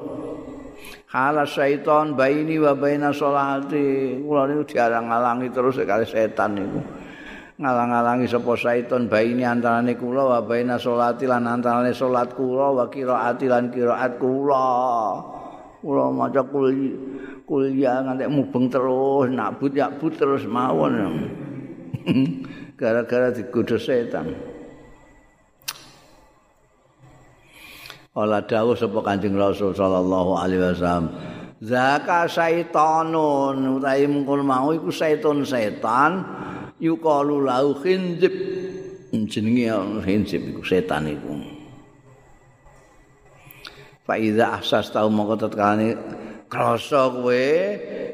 Kala 1.12 1.44
syaiton 1.44 2.16
baini 2.16 2.56
wa 2.56 2.72
baina 2.72 3.12
sholati. 3.12 4.16
Kula 4.24 4.48
niku 4.48 4.64
dialang-alangi 4.64 5.52
terus 5.52 5.76
kali 5.84 6.08
setan 6.08 6.56
niku. 6.56 6.80
Ngalang-alangi 7.60 8.32
sapa 8.32 8.56
syaiton 8.56 9.12
baini 9.12 9.44
antarane 9.44 10.00
kula 10.00 10.24
wa 10.24 10.40
baina 10.40 10.80
sholati 10.80 11.28
lan 11.28 11.52
antarane 11.52 11.92
salat 11.92 12.32
kula 12.32 12.72
wa 12.72 12.86
qiraati 12.88 13.46
lan 13.52 13.68
qiraat 13.68 14.16
kula. 14.16 14.68
Kula 15.84 16.04
maca 16.16 16.42
kuliah 17.44 17.96
nganti 18.08 18.26
mubeng 18.32 18.72
terus 18.72 19.28
nakbut 19.36 19.76
yakbut 19.76 20.14
terus 20.16 20.48
mawon. 20.48 21.28
Gara-gara 22.80 23.36
digodha 23.36 23.76
setan. 23.76 24.51
Ola 28.12 28.44
dawuh 28.44 28.76
sapa 28.76 29.00
Kanjeng 29.08 29.40
Rasul 29.40 29.72
sallallahu 29.72 30.36
alaihi 30.36 30.60
wasallam. 30.60 31.16
Zaka 31.64 32.28
syaitonun 32.28 33.80
utahe 33.80 34.04
mungkul 34.04 34.44
mau 34.44 34.76
iku 34.76 34.92
setan 34.92 35.48
setan 35.48 36.20
yuqalu 36.84 37.48
lau 37.48 37.72
khinzib 37.80 38.36
jenenge 39.16 39.72
khinzib 40.04 40.44
iku 40.44 40.60
setan 40.60 41.08
iku. 41.08 41.40
Fa 44.04 44.20
iza 44.20 44.60
ahsas 44.60 44.92
tau 44.92 45.08
mongko 45.08 45.48
tetkane 45.48 45.96
krasa 46.52 47.16
kowe 47.16 47.48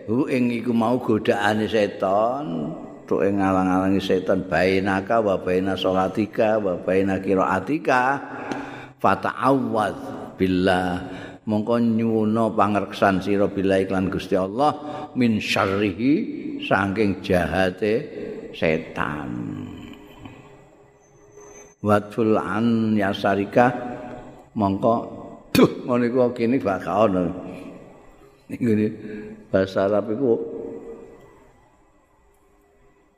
hu 0.06 0.30
ing 0.30 0.54
iku 0.62 0.78
mau 0.78 1.02
godaane 1.02 1.66
setan 1.66 2.70
tuk 3.10 3.26
ngalang-alangi 3.26 3.98
setan 3.98 4.46
bainaka 4.46 5.26
wa 5.26 5.42
baina 5.42 5.74
salatika 5.74 6.62
wa 6.62 6.78
baina 6.78 7.18
qiraatika 7.18 8.22
fata'awwaz 9.02 9.98
billah. 10.38 10.92
Mongko 11.48 11.80
nyuwuna 11.80 12.52
pangreksan 12.52 13.24
sira 13.24 13.48
bila 13.48 13.80
iklan 13.80 14.12
Gusti 14.12 14.36
Allah 14.36 14.76
min 15.16 15.40
syarrihi 15.40 16.12
saking 16.68 17.24
jahate 17.24 17.94
setan. 18.52 19.32
Wadful 21.80 22.36
an 22.36 23.00
yasarika. 23.00 23.72
Mongko 24.60 24.94
duh 25.56 25.88
iku 25.88 26.36
kene 26.36 26.60
bakal 26.60 27.08
ono. 27.08 27.24
Niku 28.52 28.72
bahasa 29.48 29.88
Arab 29.88 30.12
iku 30.12 30.32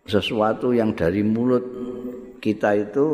sesuatu 0.05 0.69
yang 0.73 0.93
dari 0.93 1.21
mulut 1.21 1.65
kita 2.41 2.77
itu 2.77 3.05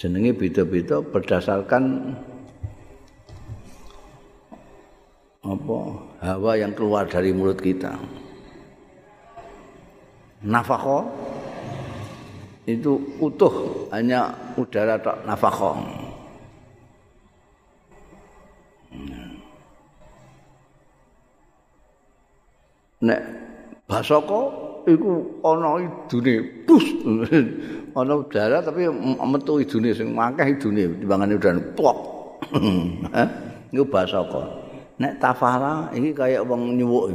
jenenge 0.00 0.34
beda-beda 0.34 0.98
berdasarkan 1.00 2.14
apa 5.44 5.78
hawa 6.24 6.52
yang 6.56 6.72
keluar 6.72 7.04
dari 7.04 7.30
mulut 7.30 7.60
kita. 7.60 7.94
Nafkah 10.44 11.08
itu 12.64 12.96
utuh 13.20 13.88
hanya 13.92 14.32
udara 14.56 14.96
tok 15.00 15.20
nafkah. 15.28 15.76
Nek 23.04 23.20
basoko 23.84 24.72
iku 24.84 25.40
ana 25.44 25.80
idune 25.80 26.34
bus 26.68 26.86
ana 27.98 28.12
udara 28.20 28.60
tapi 28.60 28.88
metu 29.24 29.60
idune 29.60 29.90
sing 29.96 30.12
akeh 30.16 30.56
idune 30.56 30.96
timbangane 31.00 31.34
udara 31.36 31.60
pok 31.72 31.98
ha 33.12 33.24
iku 33.74 33.84
basaka 33.88 34.64
nek 34.94 35.18
tafara 35.18 35.90
iki 35.90 36.14
kaya 36.14 36.38
wong 36.46 36.78
nyuwuk. 36.78 37.10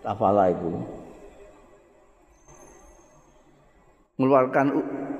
Tafala 0.00 0.50
iku. 0.50 0.70
Mengeluarkan 4.18 4.66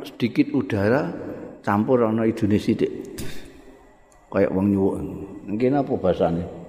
sedikit 0.02 0.50
udara 0.50 1.14
campur 1.62 2.02
ana 2.02 2.26
idune 2.26 2.58
sithik. 2.58 2.90
Kaya 4.30 4.50
wong 4.50 4.66
nyuwuk. 4.74 4.94
Mungkin 5.46 5.78
apa 5.78 5.92
bahasane 5.94 6.59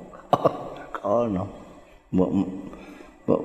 ono. 1.04 1.44
Mbok 2.12 2.30
mbok 3.24 3.42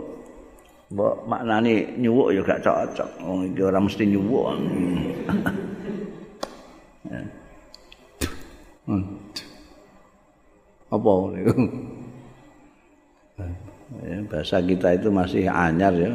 mbok 0.91 1.15
maknane 1.27 1.97
nyuwuk 1.99 2.35
ya 2.35 2.41
gak 2.43 2.63
cocok. 2.63 3.11
Wong 3.23 3.51
iki 3.51 3.61
ora 3.63 3.79
mesti 3.81 4.05
nyuwuk. 4.07 4.47
Hmm. 8.87 9.03
Apa 10.95 11.11
niku? 11.35 11.55
Ya, 14.07 14.19
bahasa 14.27 14.59
kita 14.59 14.99
itu 14.99 15.09
masih 15.15 15.47
anyar 15.47 15.95
ya. 15.95 16.11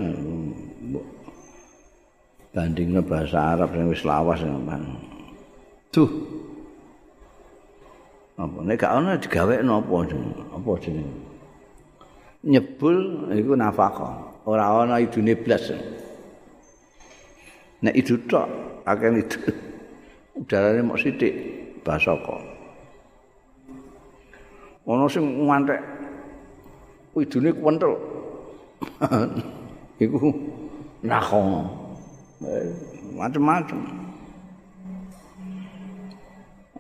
Bandingnya 2.52 3.00
bahasa 3.00 3.56
Arab 3.56 3.72
yang 3.76 3.88
wis 3.88 4.04
lawas 4.04 4.44
ya, 4.44 4.52
Tuh. 5.92 6.08
Apa 8.36 8.58
nek 8.64 8.76
gak 8.76 8.92
ono 8.92 9.12
digawe 9.16 9.56
napa 9.64 9.96
jenenge? 10.04 10.44
Apa 10.52 10.72
jenenge? 10.84 11.31
Nyebul 12.46 13.30
iku 13.34 13.54
nafkah. 13.58 14.32
Ora 14.46 14.66
ana 14.82 14.98
idune 14.98 15.38
blas. 15.38 15.70
Nek 17.82 17.98
idu 17.98 18.18
tok 18.30 18.46
akeh 18.86 19.10
itu 19.18 19.40
udarane 20.38 20.82
mok 20.86 21.02
sithik 21.02 21.34
basaka. 21.86 22.38
Ana 24.86 25.06
sing 25.10 25.26
ngantek 25.46 25.82
idune 27.18 27.50
kuwentel 27.54 27.94
iku 30.04 30.32
nakho 31.06 31.66
macam-macam 33.14 33.80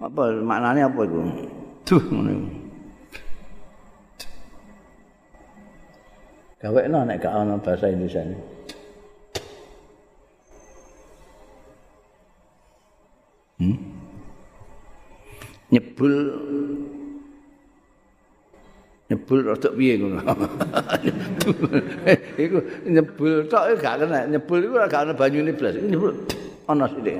apa 0.01 0.23
maknanya 0.41 0.89
apa 0.89 1.01
itu 1.05 1.19
tuh 1.85 2.01
ngono 2.09 2.60
gawe 6.61 6.81
no 6.85 7.01
nek 7.01 7.17
gak 7.17 7.33
ana 7.33 7.57
bahasa 7.57 7.89
Indonesia 7.89 8.21
ini. 8.21 8.37
Hmm? 13.61 13.77
Nyebul 15.73 16.13
nyebul 19.09 19.39
rada 19.41 19.69
piye 19.73 19.93
ngono. 19.97 20.21
iku 22.45 22.57
nyebul 22.85 23.49
tok 23.49 23.81
gak 23.81 24.05
kena, 24.05 24.29
nyebul 24.29 24.61
iku 24.61 24.75
gak 24.85 25.01
ana 25.01 25.13
banyune 25.17 25.57
blas. 25.57 25.73
Nyebul 25.81 26.13
ana 26.69 26.85
sithik. 26.93 27.17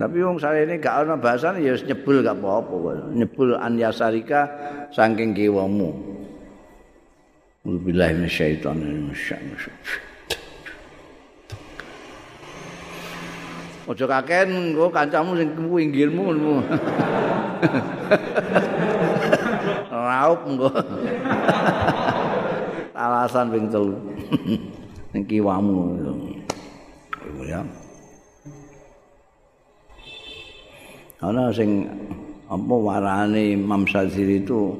Tapi 0.00 0.16
wong 0.24 0.40
sarene 0.40 0.80
gak 0.80 1.04
ana 1.04 1.20
bahasane 1.20 1.60
ya 1.60 1.76
nyebul 1.76 2.24
gak 2.24 2.40
apa-apa. 2.40 3.12
Nyebul 3.12 3.60
an 3.60 3.76
yasarika 3.76 4.48
saking 4.88 5.36
kiwamu. 5.36 6.09
Billahi 7.78 8.18
minasyaitonir 8.18 9.14
rajim. 9.14 9.54
Ojo 13.90 14.06
kaken 14.06 14.48
engko 14.74 14.86
kancamu 14.90 15.38
sing 15.38 15.50
pinggirmu 15.54 16.22
ngono. 16.30 16.62
Raup 19.90 20.40
engko. 20.46 20.70
Alasan 22.94 23.50
ping 23.50 23.66
telu. 23.70 23.98
Ning 25.10 25.22
kiwamu. 25.26 25.98
Ya. 27.46 27.66
Ana 31.18 31.50
sing 31.50 31.90
apa 32.46 32.74
warane 32.74 33.58
Imam 33.58 33.82
Syafi'i 33.86 34.38
itu 34.42 34.74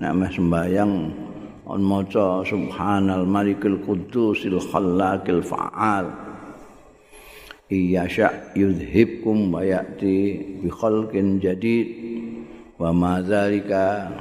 nek 0.00 0.32
sembayang 0.32 1.23
on 1.66 1.80
maca 1.80 2.44
subhanal 2.44 3.24
malikul 3.24 3.80
qudusil 3.80 4.60
khallaqil 4.60 5.40
fa'al 5.40 6.12
iya 7.72 8.04
sya 8.04 8.52
yudhibkum 8.52 9.48
wa 9.48 9.64
ya'ti 9.64 10.60
bi 10.60 10.68
khalqin 10.68 11.40
jadid 11.40 11.88
wa 12.76 12.92
ma 12.92 13.24
dzalika 13.24 14.12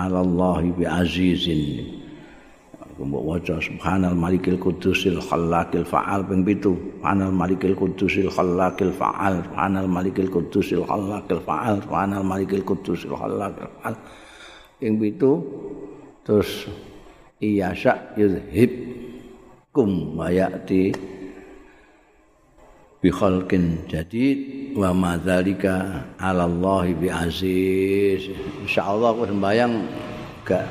'ala 0.00 0.24
Allah 0.24 0.64
bi 0.72 0.84
azizin 0.88 2.02
Mbok 2.94 3.26
waca 3.26 3.58
subhanal 3.58 4.14
malikil 4.14 4.54
qudusil 4.54 5.18
khallaqil 5.18 5.82
fa'al 5.82 6.22
ping 6.30 6.46
7 6.46 6.62
subhanal 6.62 7.34
malikil 7.34 7.74
qudusil 7.74 8.30
khallaqil 8.30 8.94
fa'al 8.94 9.42
subhanal 9.42 9.90
malikil 9.90 10.30
qudusil 10.30 10.86
khallaqil 10.86 11.42
fa'al 11.42 11.82
subhanal 11.82 12.22
malikil 12.22 12.62
qudusil 12.62 13.10
khallaqil 13.18 13.66
fa'al 13.66 13.98
ping 14.78 14.94
7 15.02 15.93
terus 16.24 16.66
iya 17.38 17.76
sya 17.76 18.16
yuzhib 18.16 18.72
kum 19.70 20.16
wa 20.16 20.32
ya'ti 20.32 20.96
bi 23.04 23.08
khalqin 23.12 23.84
jadid 23.84 24.72
wa 24.72 24.90
ma 24.96 25.12
dzalika 25.20 26.08
'ala 26.16 26.48
Allah 26.48 26.88
bi 26.96 27.12
aziz. 27.12 28.32
Insyaallah 28.64 29.12
aku 29.12 29.28
sembayang 29.28 29.72
gak 30.48 30.64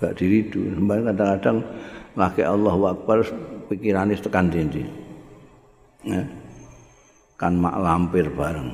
gak 0.00 0.16
diridu. 0.16 0.72
Sembarang 0.72 1.12
kadang-kadang 1.12 1.58
laki 2.16 2.42
Allahu 2.42 2.82
Akbar 2.88 3.20
pikirannya 3.68 4.16
tekan 4.16 4.48
dindi. 4.48 4.82
Ya. 6.00 6.24
kan 7.36 7.56
mak 7.56 7.76
lampir 7.80 8.28
bareng. 8.32 8.68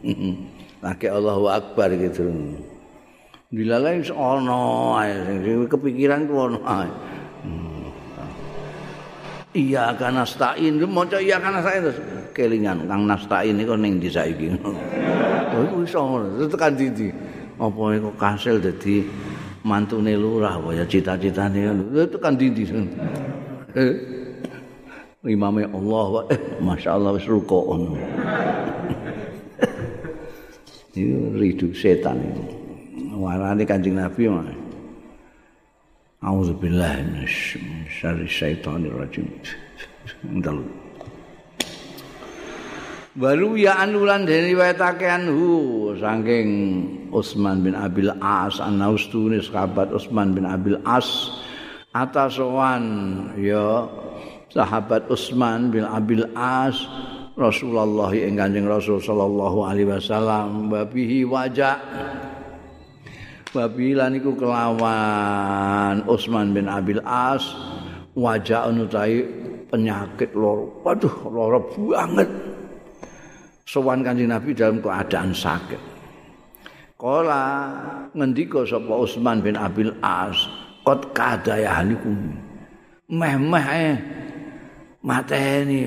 Laki 0.84 1.12
Allahu 1.12 1.44
Akbar 1.52 1.92
gitu 1.92 2.24
dilalai 3.48 4.04
ono 4.12 5.00
kepikiran 5.64 6.28
ku 6.28 6.34
ono 6.36 6.58
iya 9.56 9.96
kan 9.96 10.20
nastain. 10.20 10.76
Mau 10.84 11.08
iya 11.16 11.40
kan 11.40 11.56
nastain 11.56 11.80
terus 11.80 11.98
kelingan. 12.36 12.84
Kang 12.84 13.08
nastain 13.08 13.56
itu 13.56 13.72
neng 13.72 13.96
di 13.98 14.08
saiki? 14.12 14.52
Oh 15.48 15.82
iso 15.82 15.98
tekan 16.52 16.76
dindi 16.76 17.10
apa 17.58 17.80
iku 17.96 18.14
kasil 18.14 18.62
dadi 18.62 19.02
mantune 19.66 20.14
lurah 20.14 20.60
ya 20.70 20.84
cita-citane? 20.86 21.72
Itu 21.96 22.20
kan 22.20 22.36
dindi 22.36 22.68
eh 23.74 23.92
imame 25.26 25.66
Allah 25.66 26.30
eh 26.30 26.40
masyaallah 26.62 27.16
wis 27.16 27.26
rukuk 27.26 27.64
itu 30.94 31.32
ridu 31.34 31.74
setan 31.74 32.22
itu 32.22 32.57
warane 33.18 33.66
kanjeng 33.66 33.98
Nabi 33.98 34.30
mah 34.30 34.46
Auzubillahi 36.18 37.06
minasyarri 37.06 38.26
syaitonir 38.26 38.90
rajim. 38.90 39.30
Ndal. 40.26 40.66
Baru 43.14 43.54
ya 43.54 43.78
anulan 43.78 44.26
dari 44.26 44.50
riwayatake 44.50 45.06
anhu 45.06 45.94
saking 45.94 46.48
Utsman 47.14 47.62
bin 47.62 47.78
Abil 47.78 48.10
As 48.18 48.58
anaustune 48.58 49.38
sahabat 49.42 49.94
Utsman 49.94 50.34
bin 50.34 50.42
Abil 50.42 50.78
As 50.82 51.06
atasowan 51.94 52.82
ya 53.38 53.86
sahabat 54.50 55.06
Utsman 55.10 55.70
bin 55.70 55.86
Abil 55.86 56.26
As 56.34 56.82
Rasulullah 57.38 58.10
ing 58.10 58.34
Kanjeng 58.38 58.66
Rasul 58.66 58.98
sallallahu 58.98 59.66
alaihi 59.66 59.86
wasallam 59.86 60.66
babihi 60.66 61.22
wajah 61.22 61.78
babilan 63.52 64.16
iku 64.20 64.36
kelawan 64.36 66.04
Utsman 66.04 66.52
bin 66.52 66.68
Abil 66.68 67.00
As 67.04 67.44
wajah 68.18 68.68
unutai 68.68 69.24
penyakit 69.68 70.32
loro 70.32 70.80
waduh 70.84 71.16
loro 71.28 71.60
banget 71.76 72.28
sowan 73.68 74.00
kanjeng 74.00 74.32
Nabi 74.32 74.56
dalam 74.56 74.80
keadaan 74.80 75.36
sakit. 75.36 75.80
Kala 76.98 77.78
ngendika 78.16 78.66
sapa 78.66 78.90
Utsman 78.90 79.38
bin 79.38 79.54
Abil 79.54 79.92
As, 80.02 80.34
"Qad 80.82 81.14
kadaya 81.14 81.78
halikum." 81.78 82.16
Meh-meh 83.12 83.68
eh. 83.70 83.96
mateni 84.98 85.86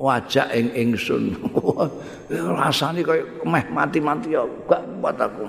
wajah 0.00 0.48
ing 0.56 0.72
ingsun. 0.72 1.36
Rasane 2.58 3.04
kaya 3.04 3.22
meh 3.44 3.60
mati-mati 3.70 4.32
ya 4.32 4.42
gak 4.66 4.82
kuat 4.98 5.20
aku. 5.20 5.46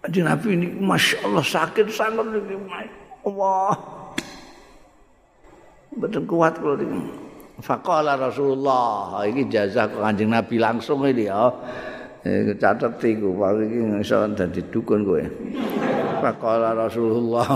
Kanjeng 0.00 0.24
Nabi 0.24 0.48
ini 0.56 0.66
Masya 0.80 1.28
Allah 1.28 1.44
sakit 1.44 1.86
sangat 1.92 2.26
Allah 3.20 3.72
betul 5.90 6.24
kuat 6.24 6.56
kalau 6.56 6.80
ini 6.80 7.30
Faqala 7.60 8.16
Rasulullah 8.16 9.20
iki 9.28 9.46
jazah 9.52 9.86
Kanjeng 9.92 10.32
Nabi 10.32 10.56
langsung 10.56 11.04
ini 11.04 11.28
ya. 11.28 11.52
Eh 12.20 12.52
catet 12.56 13.00
iku 13.00 13.36
iki 13.60 14.00
iso 14.00 14.24
dadi 14.32 14.60
dukun 14.72 15.04
kowe. 15.04 15.20
Faqala 16.24 16.72
Rasulullah. 16.72 17.48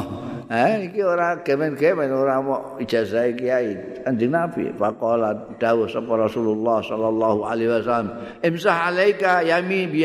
Eh 0.44 0.92
iki 0.92 1.00
ora 1.00 1.40
gemen-gemen 1.40 2.12
ora 2.12 2.36
mau 2.44 2.76
ijazah 2.76 3.32
kiai 3.32 4.04
Kanjeng 4.04 4.32
Nabi. 4.32 4.72
Faqala 4.76 5.56
dawuh 5.56 5.88
sapa 5.88 6.12
Rasulullah 6.20 6.84
sallallahu 6.84 7.40
alaihi 7.48 7.72
wasallam, 7.72 8.12
"Imsah 8.44 8.92
alaika 8.92 9.40
yami 9.40 9.88
bi 9.88 10.04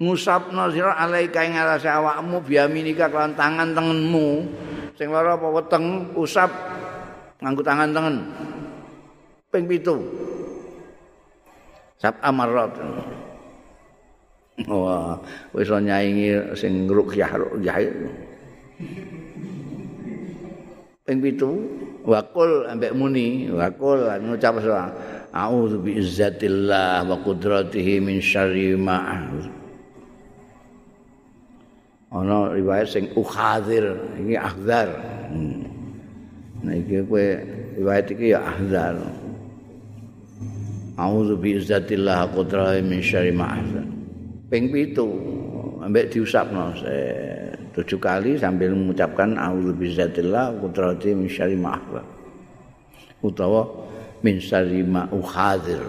yaminik." 0.00 0.08
Ngusapno 0.08 0.72
sira 0.72 0.96
alaika 0.96 1.44
ing 1.44 1.52
ngarase 1.60 1.92
awakmu 1.92 2.40
bi 2.40 2.56
yaminika 2.56 3.12
kelawan 3.12 3.36
tangan 3.36 3.76
tengenmu. 3.76 4.48
Sing 4.96 5.12
lara 5.12 5.36
apa 5.36 5.48
weteng 5.52 6.16
usap 6.16 6.48
nganggo 7.44 7.60
tangan 7.60 7.92
tengen. 7.92 8.16
Ping 9.52 9.68
pitu. 9.68 10.00
Sab 12.00 12.16
amarat. 12.24 12.72
Wah, 14.68 15.16
wis 15.56 15.68
nyaingi 15.68 16.56
sing 16.56 16.88
rukyah 16.88 17.32
rukyah. 17.36 17.76
Ping 21.04 21.18
pitu, 21.20 21.50
wakul 22.04 22.68
ambek 22.68 22.92
muni, 22.92 23.48
wakul 23.52 24.04
ngucap 24.20 24.60
soal 24.60 24.92
A'udzu 25.30 25.78
bi 25.78 25.94
izzatillah 25.94 27.06
wa 27.06 27.16
qudratihi 27.22 28.02
min 28.02 28.18
syarri 28.18 28.74
ma 28.74 28.98
Ana 32.10 32.50
riwayat 32.50 32.90
sing 32.90 33.06
ukhadir, 33.14 33.94
ini 34.18 34.34
akhzar. 34.34 34.90
Hmm. 35.30 35.62
Nah 36.60 36.76
iki 36.76 37.00
kowe 37.06 37.26
riwayat 37.78 38.10
iki 38.12 38.36
ya 38.36 38.44
ahzar. 38.44 38.98
A'udzu 41.00 41.38
bi 41.40 41.56
izzatillah 41.56 42.28
qudrahi 42.36 42.84
min 42.84 43.00
syarri 43.00 43.32
ma 43.32 43.56
ahzan. 43.56 43.88
Ping 44.52 44.68
7 44.68 45.86
ambek 45.86 46.12
diusapno 46.12 46.76
tujuh 47.72 47.96
kali 47.96 48.36
sambil 48.36 48.76
mengucapkan 48.76 49.38
a'udzu 49.38 49.72
bi 49.72 49.88
izzatillah 49.88 50.60
qudrahi 50.60 51.16
min 51.16 51.30
syarri 51.30 51.56
ma 51.56 51.80
ahzan. 51.80 52.06
Utawa 53.24 53.64
min 54.20 54.36
syarri 54.36 54.84
ma 54.84 55.08
ukhadir. 55.08 55.80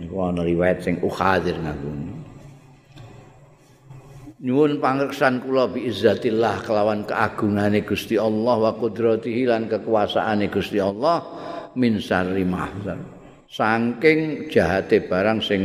Iku 0.00 0.16
ana 0.22 0.40
riwayat 0.40 0.80
sing 0.80 0.96
ukhadir 1.04 1.58
ngaku. 1.60 2.11
Nyuwun 4.42 4.82
pangreksan 4.82 5.38
kula 5.38 5.70
bi 5.70 5.86
izzatillah 5.86 6.66
kelawan 6.66 7.06
keagungane 7.06 7.86
Gusti 7.86 8.18
Allah 8.18 8.58
wa 8.58 8.72
qudratihi 8.74 9.46
lan 9.46 9.70
kekuasaane 9.70 10.50
Gusti 10.50 10.82
Allah 10.82 11.22
min 11.78 12.02
sarri 12.02 12.42
mahzar 12.42 12.98
saking 13.46 14.50
jahate 14.50 15.06
barang 15.06 15.38
sing 15.38 15.62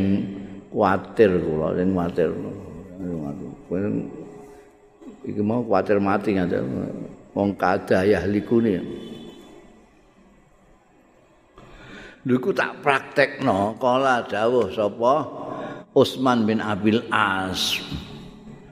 kuatir 0.69 1.31
kula 1.41 1.73
sing 1.73 1.89
kuatir. 1.95 2.29
Iki 5.27 5.41
mau 5.43 5.59
kuatir 5.59 5.99
mati 5.99 6.39
ngaten. 6.39 6.63
Wong 7.35 7.49
kadah 7.59 8.03
ya 8.07 8.23
likune. 8.23 8.79
Lha 12.27 12.37
tak 12.51 12.83
praktekno 12.83 13.79
kala 13.79 14.23
dawuh 14.27 14.67
sapa 14.71 15.15
Utsman 15.95 16.43
bin 16.43 16.59
Abil 16.59 16.99
As. 17.11 17.79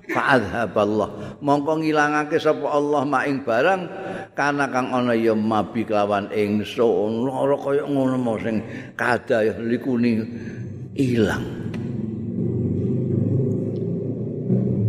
Fa'adhaballah. 0.09 1.39
Mongko 1.41 1.81
ngilangake 1.81 2.37
sapa 2.37 2.67
Allah 2.69 3.01
maing 3.05 3.41
barang 3.41 3.81
kana 4.37 4.69
kang 4.69 4.93
ana 4.93 5.17
ya 5.17 5.33
mabi 5.33 5.85
kelawan 5.85 6.29
ingsun. 6.29 7.25
Lara 7.25 7.57
kaya 7.57 7.83
ngono 7.89 8.17
mo 8.17 8.37
sing 8.37 8.61
kadaya 8.93 9.57
likuni 9.57 10.21
ilang. 10.93 11.45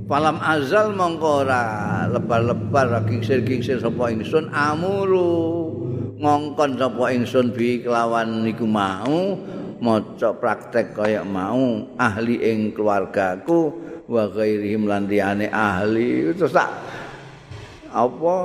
Palam 0.07 0.39
azal 0.39 0.95
mongko 0.95 1.43
ora 1.43 1.63
lebar-lebar 2.07 3.03
kingsir-kingsir 3.11 3.83
sapa 3.83 4.15
ingsun 4.15 4.55
amuru 4.55 5.67
ngongkon 6.23 6.79
sapa 6.79 7.11
ingsun 7.11 7.51
bi 7.51 7.83
kelawan 7.83 8.47
niku 8.47 8.65
mau 8.71 9.35
maca 9.83 10.31
praktek 10.33 10.97
kaya 10.97 11.27
mau 11.27 11.85
ahli 12.01 12.41
ing 12.41 12.73
keluargaku 12.73 13.75
wa 14.07 14.25
ghairihim 14.31 14.87
lan 14.87 15.11
liyane 15.11 15.51
ahli. 15.51 16.31
Terus 16.35 16.55
tak 16.55 16.71
apa? 17.91 18.37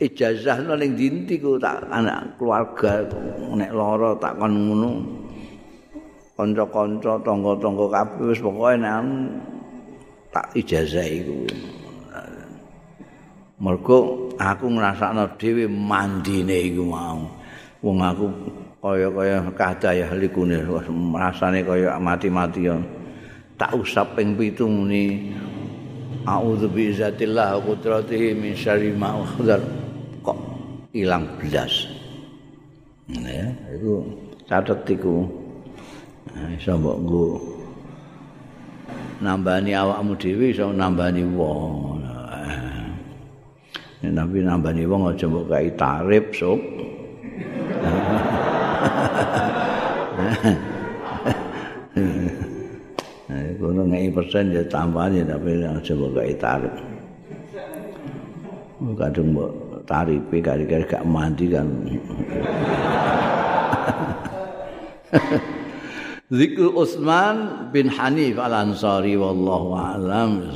Ijazah 0.00 0.64
ning 0.80 0.96
dinti 0.96 1.36
ku 1.36 1.60
tak 1.60 1.84
anak 1.92 2.40
keluarga 2.40 3.04
nek 3.52 3.72
lara 3.72 4.16
tak 4.16 4.40
kon 4.40 4.52
ngono. 4.56 4.90
Kanca-kanca 6.40 7.20
tangga-tangga 7.20 7.86
kabeh 7.92 8.32
wis 8.32 8.40
pokoke 8.40 8.80
nek 8.80 9.04
tak 10.32 10.46
ijazah 10.56 11.04
iku 11.04 11.44
mergo 13.60 14.32
aku 14.40 14.72
ngrasakno 14.72 15.36
dhewe 15.36 15.68
mandine 15.68 16.64
iku 16.64 16.80
mau. 16.88 17.28
Wong 17.84 18.00
aku 18.00 18.24
kaya-kaya 18.80 19.44
kadaya 19.52 20.08
likune 20.16 20.64
rasane 21.12 21.60
kaya 21.60 22.00
mati-mati 22.00 22.64
ya 22.64 22.76
tak 23.60 23.76
usap 23.76 24.16
ping 24.16 24.32
7 24.32 24.64
muni. 24.64 25.36
A'udzu 26.24 26.68
bi 26.72 26.88
izzatillah 26.88 27.60
qudratihi 27.60 28.32
min 28.32 28.56
syarri 28.56 28.96
ma 28.96 29.20
kok 30.24 30.36
ilang 30.96 31.28
blas? 31.36 31.88
Ya 33.08 33.52
itu 33.72 34.04
catet 34.48 34.80
iku. 34.96 35.28
Iso 36.56 36.76
mbok 36.76 36.96
nggo 37.04 37.26
nambani 39.20 39.76
awakmu 39.76 40.16
dhewe 40.16 40.52
iso 40.52 40.72
nambani 40.72 41.24
wong. 41.24 42.00
Nek 44.00 44.12
nabi 44.16 44.40
nambani 44.40 44.84
wong 44.88 45.12
aja 45.12 45.28
mbok 45.28 45.44
kai 45.52 45.68
tarif 45.76 46.24
sob. 46.36 46.60
Ngai 53.90 54.06
persen 54.14 54.54
ya 54.54 54.62
tambahan 54.70 55.18
ya 55.18 55.24
tapi 55.26 55.58
aja 55.66 55.92
mbok 55.98 56.14
kai 56.14 56.34
tarif. 56.38 56.74
Kadang 58.94 59.26
mbok 59.34 59.50
tarife 59.90 60.38
kari-kari 60.38 60.86
gak 60.86 61.02
mandi 61.02 61.50
kan. 61.50 61.66
Zikr 66.30 66.70
Utsman 66.70 67.66
bin 67.74 67.90
Hanif 67.90 68.38
Al-Ansari 68.38 69.18
wallahu 69.18 69.74
a'lam 69.74 70.46